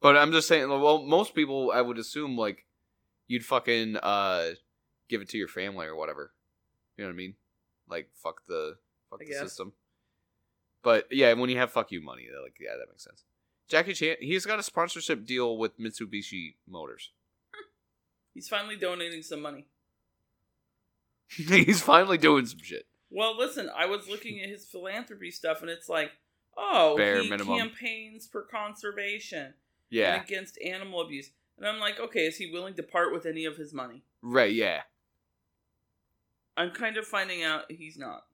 [0.00, 0.68] But I'm just saying.
[0.68, 2.64] Well, most people, I would assume, like,
[3.26, 4.50] you'd fucking uh,
[5.08, 6.32] give it to your family or whatever.
[6.96, 7.34] You know what I mean?
[7.90, 8.76] Like, fuck the
[9.10, 9.40] fuck I the guess.
[9.40, 9.72] system.
[10.82, 13.24] But yeah, when you have fuck you money, like, yeah, that makes sense.
[13.68, 17.10] Jackie Chan, he's got a sponsorship deal with Mitsubishi Motors.
[18.34, 19.66] He's finally donating some money.
[21.28, 22.86] he's finally doing some shit.
[23.10, 26.12] Well, listen, I was looking at his philanthropy stuff, and it's like,
[26.56, 27.58] oh, bare he minimum.
[27.58, 29.54] campaigns for conservation
[29.90, 30.14] Yeah.
[30.14, 31.30] and against animal abuse.
[31.58, 34.04] And I'm like, okay, is he willing to part with any of his money?
[34.22, 34.52] Right.
[34.52, 34.82] Yeah.
[36.58, 38.24] I'm kind of finding out he's not.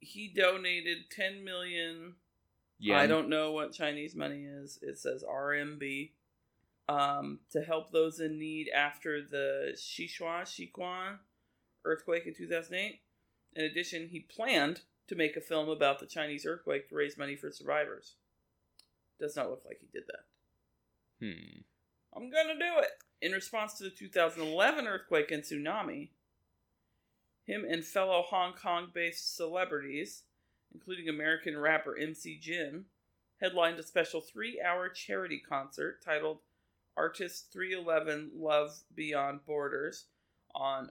[0.00, 2.14] He donated 10 million.
[2.78, 2.98] Yeah.
[2.98, 4.78] I don't know what Chinese money is.
[4.80, 6.10] It says RMB.
[6.88, 11.18] Um, to help those in need after the Sichuan, Sichuan
[11.84, 13.00] earthquake in 2008.
[13.56, 17.36] In addition, he planned to make a film about the Chinese earthquake to raise money
[17.36, 18.14] for survivors.
[19.20, 20.24] Does not look like he did that.
[21.20, 21.60] Hmm.
[22.16, 22.90] I'm gonna do it.
[23.20, 26.08] In response to the 2011 earthquake and tsunami,
[27.46, 30.22] him and fellow Hong Kong based celebrities,
[30.72, 32.86] including American rapper MC Jin,
[33.40, 36.38] headlined a special three hour charity concert titled
[36.96, 40.06] Artist 311 Love Beyond Borders
[40.54, 40.90] on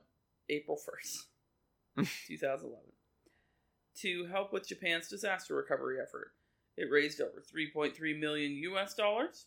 [0.49, 2.79] April 1st, 2011,
[3.95, 6.31] to help with Japan's disaster recovery effort.
[6.75, 9.45] It raised over 3.3 million US dollars.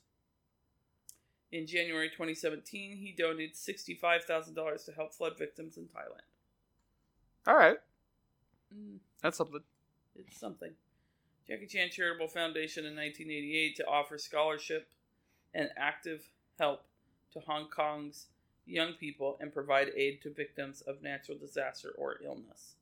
[1.53, 6.36] In January 2017, he donated $65,000 to help flood victims in Thailand.
[7.47, 7.77] All right.
[8.75, 9.61] Mm, That's something.
[10.17, 10.73] it's something.
[11.47, 14.89] Jackie Chan Charitable Foundation in 1988 to offer scholarship
[15.55, 16.23] and active
[16.59, 16.83] help
[17.33, 18.27] to Hong Kong's
[18.67, 22.75] young people and provide aid to victims of natural disaster or illness.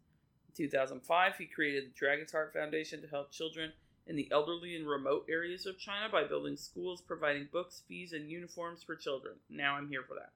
[0.49, 3.73] In 2005, he created the Dragon's Heart Foundation to help children
[4.07, 8.31] in the elderly and remote areas of China by building schools, providing books, fees, and
[8.31, 9.35] uniforms for children.
[9.51, 10.33] Now I'm here for that.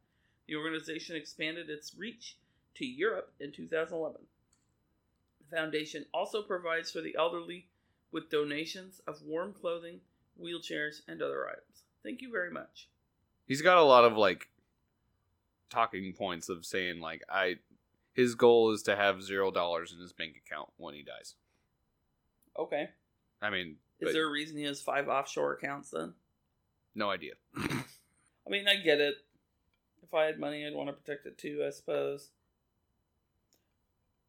[0.46, 2.36] The organization expanded its reach
[2.78, 4.20] to Europe in 2011.
[5.40, 7.66] The foundation also provides for the elderly
[8.12, 10.00] with donations of warm clothing,
[10.40, 11.82] wheelchairs, and other items.
[12.02, 12.88] Thank you very much.
[13.46, 14.48] He's got a lot of like
[15.70, 17.56] talking points of saying like I
[18.14, 21.34] his goal is to have zero dollars in his bank account when he dies.
[22.58, 22.88] Okay.
[23.40, 26.14] I mean, Is but there a reason he has five offshore accounts then?
[26.94, 27.34] no idea.
[27.56, 29.14] I mean, I get it.
[30.02, 32.30] If I had money, I'd want to protect it too, I suppose.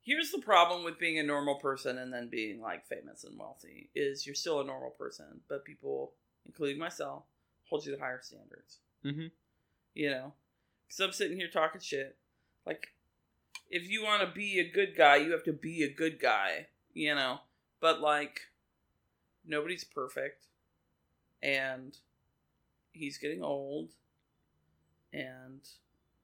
[0.01, 3.89] Here's the problem with being a normal person and then being like famous and wealthy
[3.93, 6.13] is you're still a normal person, but people,
[6.45, 7.23] including myself,
[7.69, 8.77] hold you to higher standards.
[9.05, 9.27] Mm-hmm.
[9.93, 10.33] You know,
[10.87, 12.15] because I'm sitting here talking shit.
[12.65, 12.87] Like,
[13.69, 16.67] if you want to be a good guy, you have to be a good guy.
[16.93, 17.39] You know,
[17.79, 18.41] but like,
[19.45, 20.45] nobody's perfect,
[21.43, 21.97] and
[22.91, 23.89] he's getting old,
[25.13, 25.59] and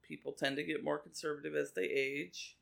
[0.02, 2.55] people tend to get more conservative as they age.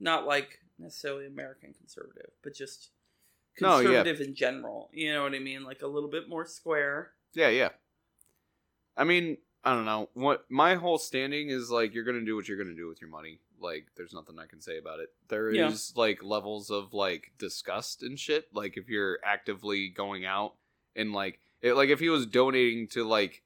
[0.00, 2.90] Not like necessarily American conservative, but just
[3.60, 3.84] No, yeah.
[4.02, 4.90] conservative in general.
[4.92, 5.64] You know what I mean?
[5.64, 7.12] Like a little bit more square.
[7.34, 7.70] Yeah, yeah.
[8.96, 10.08] I mean, I don't know.
[10.14, 13.10] What my whole standing is like you're gonna do what you're gonna do with your
[13.10, 13.40] money.
[13.60, 15.08] Like there's nothing I can say about it.
[15.28, 15.56] There is
[15.96, 16.00] Yeah.
[16.00, 18.48] like levels of like disgust and shit.
[18.52, 20.54] Like if you're actively going out
[20.94, 23.42] and like it, like if he was donating to like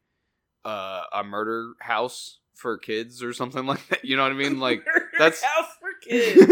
[0.64, 4.04] uh, a murder house for kids or something like that.
[4.04, 4.58] You know what I mean?
[4.58, 4.84] Like
[5.18, 5.70] that's- house
[6.02, 6.44] kids.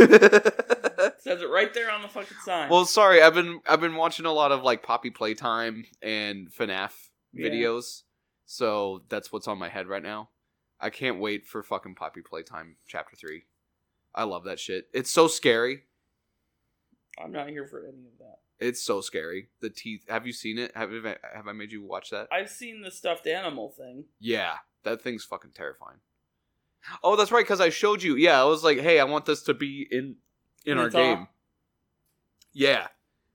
[1.23, 2.71] Says it right there on the fucking sign.
[2.71, 6.93] well, sorry, I've been I've been watching a lot of like Poppy Playtime and FNAF
[7.33, 7.49] Yeah.
[7.49, 8.03] videos,
[8.45, 10.31] so that's what's on my head right now.
[10.81, 13.45] I can't wait for fucking Poppy Playtime Chapter Three.
[14.15, 14.89] I love that shit.
[14.95, 15.83] It's so scary.
[17.23, 18.39] I'm not here for any of that.
[18.59, 19.49] It's so scary.
[19.61, 20.05] The teeth.
[20.09, 20.75] Have you seen it?
[20.77, 22.29] Have I- have I made you watch that?
[22.33, 24.05] I've seen the stuffed animal thing.
[24.21, 24.55] Yeah,
[24.85, 25.99] that thing's fucking terrifying.
[27.03, 28.17] Oh, that's right, because I showed you.
[28.17, 30.17] Yeah, I was like, hey, I want this to be in
[30.65, 31.29] in our game.
[32.53, 32.89] Yeah,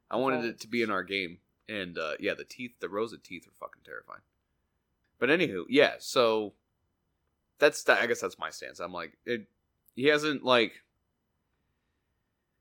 [0.10, 3.14] I wanted it to be in our game, and uh, yeah, the teeth, the rows
[3.14, 4.22] of teeth, are fucking terrifying.
[5.20, 5.94] But anywho, yeah.
[6.00, 6.54] So
[7.60, 8.02] that's that.
[8.02, 8.80] I guess that's my stance.
[8.80, 9.48] I'm like, it.
[9.96, 10.74] He hasn't like.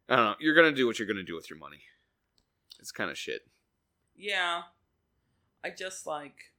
[0.08, 0.34] I don't know.
[0.40, 1.80] You're gonna do what you're gonna do with your money.
[2.80, 3.42] It's kind of shit.
[4.16, 4.62] Yeah.
[5.62, 6.49] I just like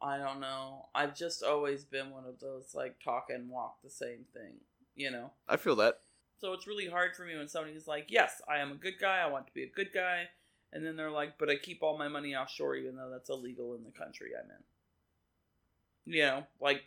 [0.00, 0.86] I don't know.
[0.94, 4.54] I've just always been one of those like talk and walk the same thing,
[4.94, 5.30] you know.
[5.48, 6.00] I feel that.
[6.38, 9.18] So it's really hard for me when somebody's like, "Yes, I am a good guy.
[9.18, 10.28] I want to be a good guy."
[10.72, 13.74] And then they're like, "But I keep all my money offshore even though that's illegal
[13.74, 16.84] in the country I'm in." You know, like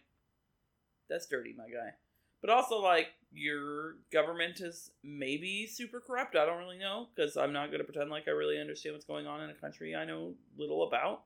[1.10, 1.94] that's dirty, my guy.
[2.42, 6.36] But also like your government is maybe super corrupt.
[6.36, 9.06] I don't really know because I'm not going to pretend like I really understand what's
[9.06, 11.24] going on in a country I know little about.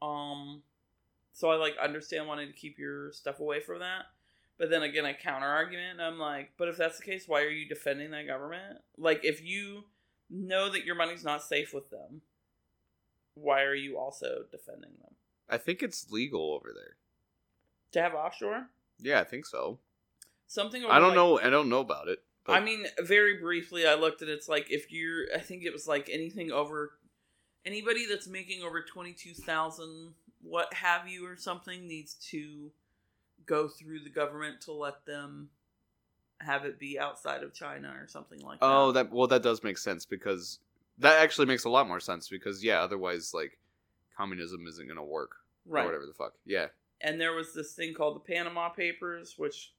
[0.00, 0.62] Um
[1.32, 4.06] so I like understand wanting to keep your stuff away from that.
[4.58, 7.48] But then again, a counter argument, I'm like, but if that's the case, why are
[7.50, 8.78] you defending that government?
[8.96, 9.84] Like, if you
[10.30, 12.20] know that your money's not safe with them,
[13.34, 15.14] why are you also defending them?
[15.48, 16.96] I think it's legal over there.
[17.92, 18.68] To have offshore?
[19.00, 19.78] Yeah, I think so.
[20.46, 21.40] Something I don't like- know.
[21.40, 22.22] I don't know about it.
[22.44, 25.62] But I mean, very briefly, I looked at it, it's like if you're, I think
[25.64, 26.92] it was like anything over
[27.64, 32.70] Anybody that's making over twenty two thousand, what have you, or something, needs to
[33.46, 35.48] go through the government to let them
[36.40, 38.66] have it be outside of China or something like that.
[38.66, 40.58] Oh, that well, that does make sense because
[40.98, 43.58] that actually makes a lot more sense because yeah, otherwise like
[44.16, 45.82] communism isn't gonna work right.
[45.82, 46.34] or whatever the fuck.
[46.44, 46.66] Yeah.
[47.00, 49.72] And there was this thing called the Panama Papers, which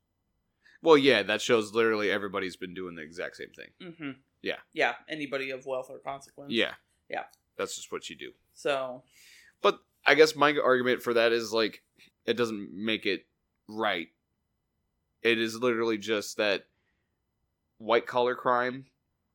[0.81, 3.93] Well, yeah, that shows literally everybody's been doing the exact same thing.
[3.95, 4.57] hmm Yeah.
[4.73, 6.51] yeah, anybody of wealth or consequence.
[6.51, 6.73] Yeah.
[7.09, 7.23] Yeah.
[7.57, 8.31] That's just what you do.
[8.53, 9.03] So
[9.61, 11.81] But I guess my argument for that is like
[12.25, 13.25] it doesn't make it
[13.67, 14.07] right.
[15.21, 16.65] It is literally just that
[17.77, 18.85] white collar crime,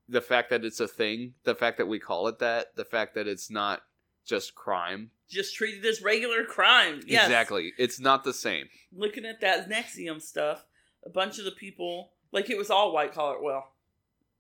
[0.08, 3.14] the fact that it's a thing, the fact that we call it that, the fact
[3.14, 3.82] that it's not
[4.24, 5.10] just crime.
[5.28, 7.00] just treated as regular crime.
[7.06, 7.26] Yes.
[7.26, 7.72] Exactly.
[7.78, 8.68] It's not the same.
[8.94, 10.64] Looking at that NXIVM stuff,
[11.04, 13.40] a bunch of the people, like it was all white collar.
[13.40, 13.72] Well,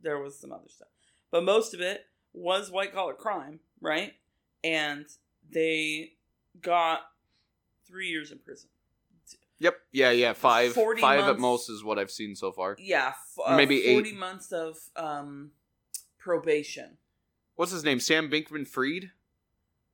[0.02, 0.88] there was some other stuff,
[1.30, 4.12] but most of it was white collar crime, right?
[4.62, 5.06] And
[5.50, 6.12] they
[6.62, 7.00] got
[7.86, 8.68] three years in prison.
[9.60, 9.74] Yep.
[9.92, 10.32] Yeah, yeah.
[10.34, 12.76] Five 40 five at most is what I've seen so far.
[12.78, 13.94] Yeah, f- uh, Maybe eight.
[13.94, 15.50] forty months of um,
[16.18, 16.98] probation.
[17.56, 17.98] What's his name?
[18.00, 19.10] Sam Binkman Fried?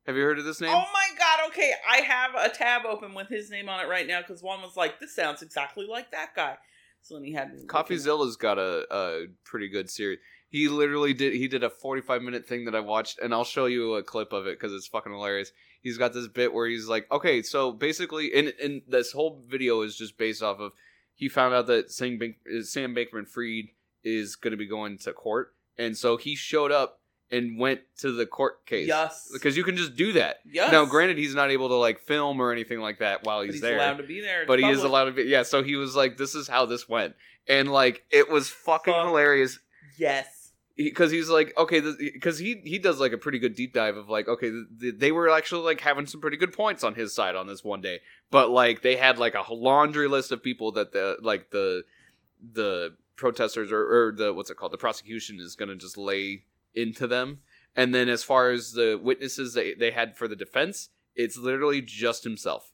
[0.07, 0.70] Have you heard of this name?
[0.70, 1.48] Oh my god!
[1.48, 4.61] Okay, I have a tab open with his name on it right now because one
[4.61, 6.59] was like, "This sounds exactly like that guy."
[7.00, 10.18] So then he had CoffeeZilla's got a, a pretty good series.
[10.50, 11.33] He literally did.
[11.33, 14.35] He did a forty-five minute thing that I watched, and I'll show you a clip
[14.35, 15.50] of it because it's fucking hilarious.
[15.84, 19.82] He's got this bit where he's like, "Okay, so basically, and and this whole video
[19.82, 20.72] is just based off of
[21.14, 23.66] he found out that Sam, Bink, Sam Bankman Fried
[24.02, 28.12] is going to be going to court, and so he showed up and went to
[28.12, 28.88] the court case.
[28.88, 29.28] Yes.
[29.30, 30.38] because you can just do that.
[30.50, 30.72] Yes.
[30.72, 33.60] Now, granted, he's not able to like film or anything like that while he's, he's,
[33.62, 34.46] there allowed to be there.
[34.46, 36.88] But he is allowed to be yeah so he was like this is how this
[36.88, 37.14] went
[37.46, 39.06] and like it was fucking Fuck.
[39.06, 39.58] hilarious
[39.96, 40.26] Yes.
[40.76, 44.08] Because he's like okay because he he does like a pretty good deep dive of
[44.08, 47.14] like okay th- th- they were actually like having some pretty good points on his
[47.14, 48.00] side on this one day.
[48.30, 51.84] But like they had like a laundry list of people that the like the
[52.52, 54.72] the protesters or, or the what's it called?
[54.72, 57.38] The prosecution is gonna just lay into them.
[57.76, 61.80] And then as far as the witnesses they, they had for the defense it's literally
[61.80, 62.72] just himself.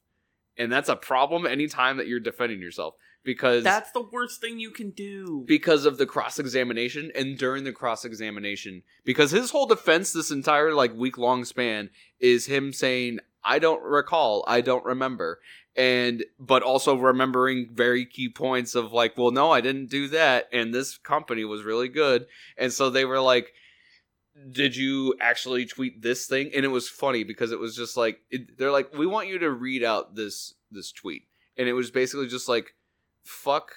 [0.56, 4.70] And that's a problem anytime that you're defending yourself because That's the worst thing you
[4.70, 5.44] can do.
[5.46, 10.30] because of the cross examination and during the cross examination because his whole defense this
[10.30, 15.40] entire like week long span is him saying I don't recall, I don't remember
[15.76, 20.48] and but also remembering very key points of like well no I didn't do that
[20.52, 23.52] and this company was really good and so they were like
[24.50, 28.20] did you actually tweet this thing and it was funny because it was just like
[28.30, 31.24] it, they're like we want you to read out this this tweet
[31.56, 32.74] and it was basically just like
[33.30, 33.72] fuck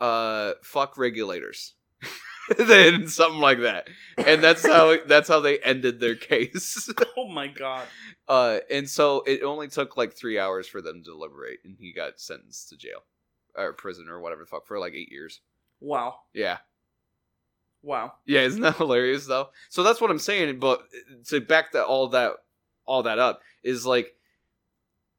[0.00, 1.74] uh fuck regulators
[2.58, 7.46] then something like that and that's how that's how they ended their case oh my
[7.46, 7.86] god.
[8.28, 11.92] uh and so it only took like three hours for them to deliberate and he
[11.92, 13.00] got sentenced to jail
[13.56, 15.40] or prison or whatever the fuck for like eight years
[15.80, 16.16] Wow.
[16.34, 16.58] yeah
[17.82, 18.14] Wow.
[18.26, 19.50] yeah, isn't that hilarious though?
[19.68, 20.58] So that's what I'm saying.
[20.58, 20.82] But
[21.28, 22.32] to back that all that
[22.84, 24.14] all that up is like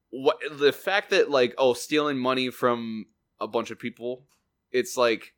[0.09, 3.05] what the fact that like oh stealing money from
[3.41, 4.23] a bunch of people,
[4.71, 5.33] it's like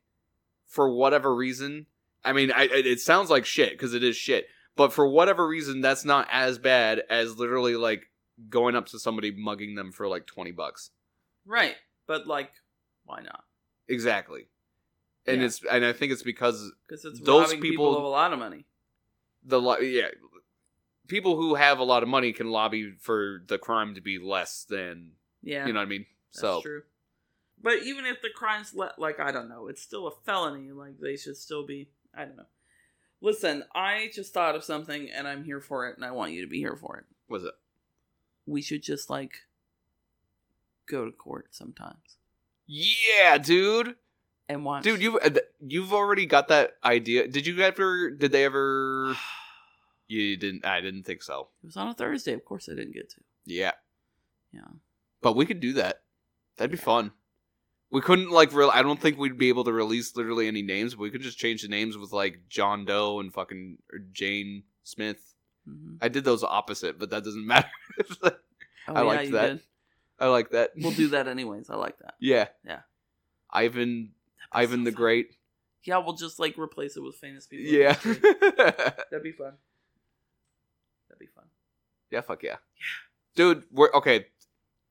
[0.66, 1.86] for whatever reason.
[2.24, 4.46] I mean, I, it sounds like shit because it is shit.
[4.76, 8.08] But for whatever reason, that's not as bad as literally like
[8.48, 10.90] going up to somebody mugging them for like twenty bucks.
[11.44, 11.76] Right.
[12.06, 12.50] But like,
[13.04, 13.44] why not?
[13.88, 14.48] Exactly.
[15.26, 15.46] And Yeah.
[15.46, 18.38] it's and I think it's because Because it's Those people, people- of a lot of
[18.38, 18.64] money.
[19.44, 20.08] the lo- yeah
[21.08, 24.64] people who have a lot of money can lobby for the crime to be less
[24.68, 25.10] than
[25.42, 25.66] Yeah.
[25.66, 26.06] you know what I mean.
[26.32, 26.82] That's So true.
[27.62, 30.72] But even if the crime's let, like I don't know, it's still a felony.
[30.72, 31.88] Like they should still be.
[32.16, 32.46] I don't know.
[33.20, 36.42] Listen, I just thought of something, and I'm here for it, and I want you
[36.42, 37.04] to be here for it.
[37.28, 37.54] was it?
[38.46, 39.34] We should just like
[40.88, 42.16] go to court sometimes
[42.66, 43.94] Yeah, dude.
[44.48, 44.82] and watch.
[44.82, 47.28] Dude, you've uh, you've already got that idea.
[47.28, 48.10] Did you ever?
[48.10, 49.16] Did they ever?
[50.08, 50.66] You didn't.
[50.66, 51.48] I didn't think so.
[51.62, 52.34] it was on a Thursday.
[52.34, 53.20] Of course, I didn't get to.
[53.46, 53.70] Yeah,
[54.52, 54.60] Yeah.
[55.22, 56.02] but we could do that.
[56.58, 57.12] That'd be fun.
[57.92, 58.70] We couldn't like real.
[58.72, 60.94] I don't think we'd be able to release literally any names.
[60.94, 64.62] But we could just change the names with like John Doe and fucking or Jane
[64.82, 65.34] Smith.
[65.68, 67.68] hmm I did those opposite, but that doesn't matter.
[68.88, 69.48] Oh, I yeah, that.
[69.48, 69.60] did.
[70.18, 70.70] I like that.
[70.76, 71.68] We'll do that anyways.
[71.68, 72.14] I like that.
[72.18, 72.48] Yeah.
[72.66, 72.80] Yeah.
[73.50, 74.12] Ivan
[74.50, 74.96] Ivan so the fun.
[74.96, 75.26] Great.
[75.84, 77.66] Yeah, we'll just like replace it with famous people.
[77.66, 77.92] Yeah.
[78.04, 79.52] That'd be fun.
[81.08, 81.44] That'd be fun.
[82.10, 82.50] yeah, fuck yeah.
[82.52, 82.56] yeah.
[83.34, 84.26] Dude, we're okay.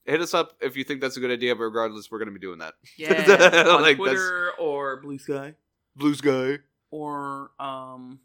[0.05, 2.39] Hit us up if you think that's a good idea, but regardless, we're gonna be
[2.39, 2.73] doing that.
[2.97, 3.09] Yeah,
[3.69, 5.55] on Like, that's- Twitter or Bluesky
[5.95, 6.59] Blue Sky.
[6.89, 8.19] or um,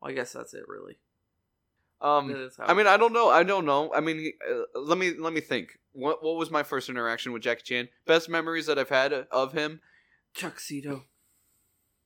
[0.00, 0.98] well, I guess that's it really.
[2.00, 3.28] Um, That is how I mean, I don't know.
[3.28, 3.92] I don't know.
[3.92, 5.78] I mean, uh, let me let me think.
[5.92, 7.88] What what was my first interaction with Jackie Chan?
[8.06, 9.80] Best memories that I've had of him.
[10.34, 11.04] Tuxedo.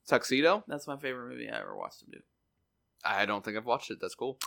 [0.07, 0.63] Tuxedo.
[0.67, 2.19] That's my favorite movie I ever watched him do.
[3.05, 3.99] I don't think I've watched it.
[4.01, 4.39] That's cool.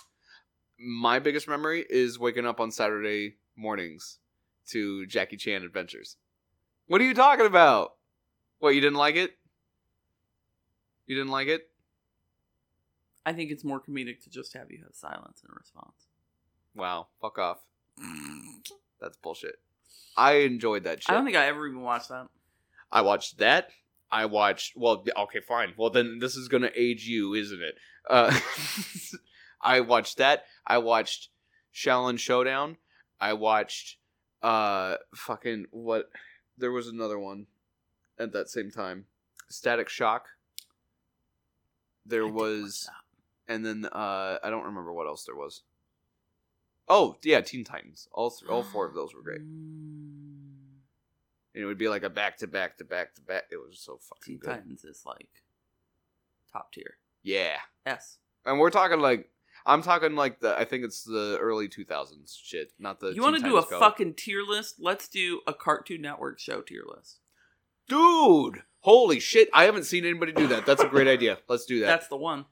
[0.79, 4.19] My biggest memory is waking up on Saturday mornings
[4.71, 6.17] to Jackie Chan adventures.
[6.87, 7.95] What are you talking about?
[8.59, 9.37] What you didn't like it?
[11.07, 11.69] You didn't like it?
[13.25, 16.07] I think it's more comedic to just have you have silence in response.
[16.75, 17.59] Wow, fuck off.
[19.01, 19.57] That's bullshit.
[20.17, 21.11] I enjoyed that shit.
[21.11, 22.29] I don't think I ever even watched that.
[22.91, 23.71] I watched that.
[24.11, 24.77] I watched.
[24.77, 25.75] Well, okay, fine.
[25.77, 27.75] Well, then this is gonna age you, isn't it?
[28.09, 28.39] Uh,
[29.61, 30.45] I watched that.
[30.67, 31.29] I watched
[31.75, 32.77] Xiaolin Showdown.
[33.21, 33.97] I watched.
[34.43, 36.11] Uh, fucking what?
[36.59, 37.47] There was another one
[38.19, 39.07] at that same time.
[39.49, 40.29] Static Shock.
[42.05, 42.89] There I was,
[43.49, 45.63] and then uh, I don't remember what else there was.
[46.89, 48.09] Oh yeah, Teen Titans.
[48.13, 49.41] All th- all four of those were great.
[49.41, 50.45] And
[51.55, 53.45] it would be like a back to back to back to back.
[53.51, 54.51] It was so fucking Teen good.
[54.51, 55.43] Titans is like
[56.53, 56.99] top tier.
[57.23, 57.57] Yeah.
[57.85, 58.19] S.
[58.45, 59.29] And we're talking like
[59.67, 63.37] I'm talking like the I think it's the early 2000s shit, not the you want
[63.37, 64.77] to do a fucking tier list?
[64.79, 67.19] Let's do a Cartoon Network show tier list.
[67.89, 69.49] Dude, holy shit.
[69.53, 70.67] I haven't seen anybody do that.
[70.67, 71.39] That's a great idea.
[71.49, 71.87] Let's do that.
[71.87, 72.47] That's the one.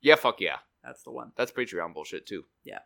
[0.00, 0.56] yeah, fuck yeah.
[0.84, 1.32] That's the one.
[1.36, 2.44] That's Patreon bullshit too.
[2.64, 2.78] Yeah.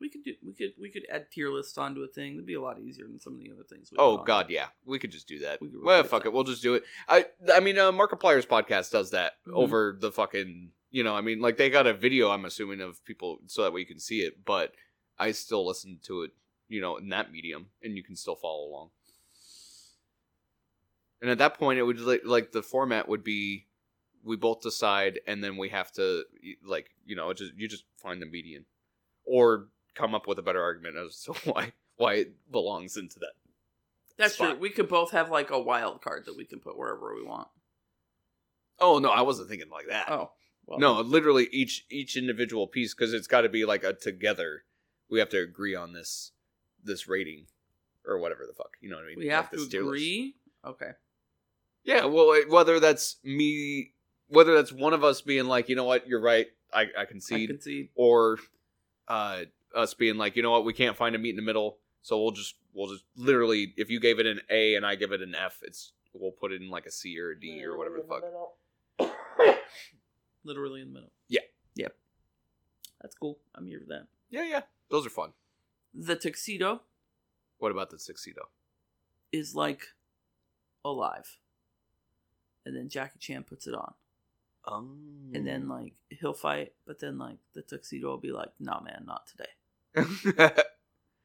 [0.00, 0.32] We could do.
[0.44, 0.72] We could.
[0.80, 2.34] We could add tier lists onto a thing.
[2.34, 3.90] It'd be a lot easier than some of the other things.
[3.90, 4.66] we Oh god, yeah.
[4.84, 5.60] We could just do that.
[5.62, 6.30] We well, fuck that.
[6.30, 6.82] it, we'll just do it.
[7.08, 9.54] I I mean, uh, Markiplier's podcast does that Mhm.
[9.54, 10.72] over the fucking.
[10.94, 12.30] You know, I mean, like they got a video.
[12.30, 14.44] I'm assuming of people so that way you can see it.
[14.44, 14.74] But
[15.18, 16.30] I still listen to it.
[16.68, 18.90] You know, in that medium, and you can still follow along.
[21.20, 23.66] And at that point, it would like like the format would be,
[24.22, 26.26] we both decide, and then we have to
[26.64, 28.64] like you know just you just find the median,
[29.24, 29.66] or
[29.96, 33.32] come up with a better argument as to why why it belongs into that.
[34.16, 34.50] That's spot.
[34.52, 34.60] true.
[34.60, 37.48] We could both have like a wild card that we can put wherever we want.
[38.78, 40.08] Oh no, I wasn't thinking like that.
[40.08, 40.30] Oh,
[40.66, 44.64] well, no, literally each each individual piece because it's got to be like a together.
[45.10, 46.32] We have to agree on this
[46.82, 47.46] this rating
[48.06, 48.76] or whatever the fuck.
[48.80, 49.18] You know what I mean?
[49.18, 50.34] we have this to agree.
[50.64, 50.90] Okay.
[51.84, 53.92] Yeah, well, whether that's me,
[54.28, 57.04] whether that's one of us being like, you know what, you're right, I, I I
[57.04, 57.90] concede, concede.
[57.94, 58.38] or
[59.06, 59.40] uh,
[59.74, 62.20] us being like, you know what, we can't find a meet in the middle, so
[62.20, 65.20] we'll just we'll just literally, if you gave it an A and I give it
[65.20, 67.98] an F, it's we'll put it in like a C or a D or whatever
[67.98, 68.22] the fuck.
[70.44, 71.12] Literally in the middle.
[71.28, 71.40] Yeah.
[71.74, 71.94] Yep.
[73.00, 73.38] That's cool.
[73.54, 74.06] I'm here for that.
[74.30, 75.32] Yeah, yeah, those are fun.
[75.94, 76.80] The tuxedo
[77.58, 78.48] What about the tuxedo?
[79.32, 79.88] is like
[80.84, 81.38] alive.
[82.66, 83.94] And then Jackie Chan puts it on.
[84.66, 88.80] Um, And then like he'll fight, but then like the tuxedo will be like, nah
[88.80, 89.50] man, not today.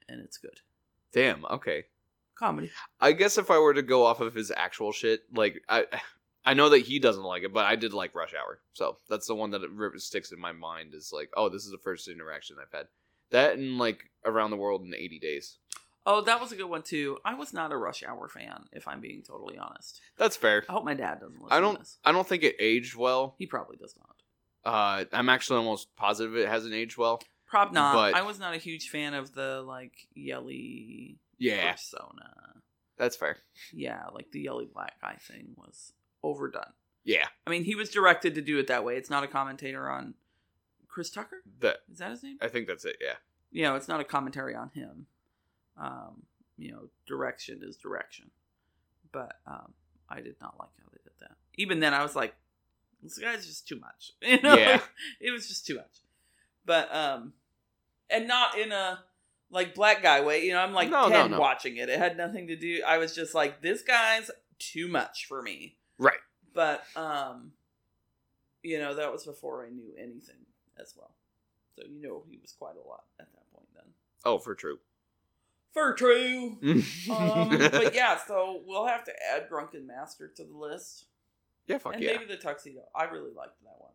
[0.10, 0.60] And it's good.
[1.14, 1.46] Damn.
[1.46, 1.86] Okay.
[2.36, 2.72] Comedy.
[3.00, 5.86] I guess if I were to go off of his actual shit, like I,
[6.46, 9.28] I know that he doesn't like it, but I did like Rush Hour, so that's
[9.28, 9.62] the one that
[9.98, 10.94] sticks in my mind.
[10.94, 12.88] Is like, oh, this is the first interaction I've had.
[13.32, 15.58] That and like Around the World in 80 Days.
[16.06, 17.18] Oh, that was a good one too.
[17.26, 20.02] I was not a Rush Hour fan, if I'm being totally honest.
[20.18, 20.64] That's fair.
[20.68, 21.78] I hope my dad doesn't listen I don't.
[21.80, 21.98] this.
[22.06, 23.36] I don't think it aged well.
[23.38, 24.16] He probably does not.
[24.74, 27.22] Uh, I'm actually almost positive it hasn't aged well.
[27.48, 27.94] Prob not.
[27.94, 32.54] But- I was not a huge fan of the like yelly Yeah, persona.
[32.98, 33.38] that's fair.
[33.74, 36.74] Yeah, like the yelly black guy thing was overdone.
[37.04, 38.96] Yeah, I mean, he was directed to do it that way.
[38.98, 40.14] It's not a commentator on
[40.88, 41.38] Chris Tucker.
[41.62, 42.38] that Is that his name?
[42.42, 42.98] I think that's it.
[43.02, 43.14] Yeah.
[43.52, 45.08] You know, it's not a commentary on him.
[45.78, 46.24] Um,
[46.58, 48.30] you know, direction is direction.
[49.12, 49.74] But um,
[50.10, 51.32] I did not like how they did that.
[51.56, 52.36] Even then, I was like,
[53.02, 54.12] this guy's just too much.
[54.22, 54.82] You know, Yeah.
[55.22, 56.02] it was just too much.
[56.66, 57.34] But um,
[58.10, 59.00] and not in a
[59.50, 60.44] like black guy way.
[60.46, 61.40] You know, I'm like No, no, no.
[61.40, 61.90] watching it.
[61.90, 62.84] It had nothing to do.
[62.86, 65.78] I was just like, this guy's too much for me.
[66.00, 66.18] Right.
[66.54, 67.52] But um,
[68.64, 70.46] you know, that was before I knew anything
[70.80, 71.12] as well.
[71.76, 73.86] So you know, he was quite a lot at that point then.
[74.26, 74.80] Oh, for true.
[75.72, 76.58] For true.
[77.12, 81.06] Um, but yeah, so we'll have to add Drunken Master to the list,
[81.70, 81.78] yeah.
[81.78, 82.14] Fuck and yeah.
[82.14, 82.82] maybe the Tuxedo.
[82.96, 83.92] I really liked that one.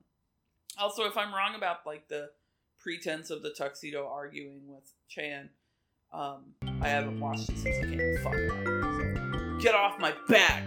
[0.79, 2.31] Also, if I'm wrong about like the
[2.79, 5.51] pretense of the Tuxedo arguing with Chan,
[6.13, 8.35] um, I haven't watched it since I came fuck.
[8.35, 10.65] So, get off my back.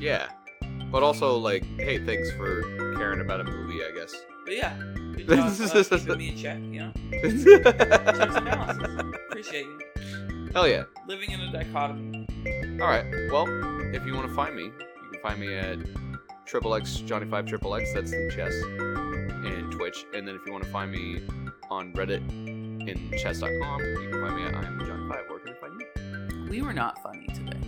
[0.00, 0.28] Yeah.
[0.94, 2.62] But also, like, hey, thanks for
[2.96, 4.14] caring about a movie, I guess.
[4.44, 4.76] But yeah,
[5.16, 6.58] good job uh, keeping me in check.
[6.60, 9.14] You know, checks and balances.
[9.28, 10.84] Appreciate you Hell yeah.
[11.08, 12.28] living in a dichotomy.
[12.80, 13.04] All right.
[13.28, 13.46] Well,
[13.92, 15.78] if you want to find me, you can find me at
[16.46, 17.92] Triple X Johnny Five Triple X.
[17.92, 18.54] That's the chess.
[18.54, 20.06] and Twitch.
[20.14, 21.22] And then if you want to find me
[21.70, 25.24] on Reddit in chess.com, you can find me at I'm Johnny five.
[25.28, 26.50] Where can I find you?
[26.50, 27.58] We were not funny today.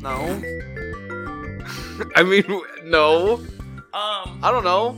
[0.00, 0.40] No.
[2.16, 2.44] I mean,
[2.84, 3.34] no.
[3.94, 4.96] Um, I don't know.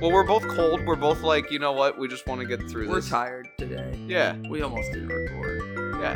[0.00, 0.84] Well, we're both cold.
[0.86, 1.98] We're both like, you know what?
[1.98, 3.08] We just want to get through we're this.
[3.08, 3.98] tired today.
[4.06, 6.00] Yeah, We almost didn't record.
[6.00, 6.14] yeah.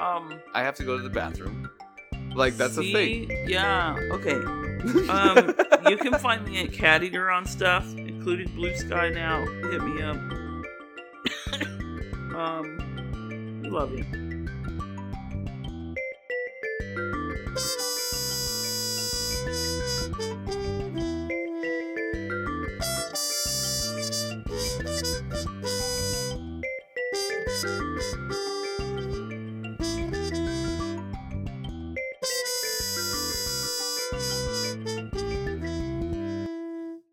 [0.00, 1.68] Um, I have to go to the bathroom.
[2.34, 3.28] Like that's the thing.
[3.28, 3.44] see?
[3.46, 3.96] Yeah.
[4.12, 4.40] Okay.
[5.10, 5.54] Um,
[5.88, 9.44] you can find me at Cateaterr on stuff, including Bluesky now.
[9.70, 10.16] Hit me up.
[12.36, 14.04] um, we love you.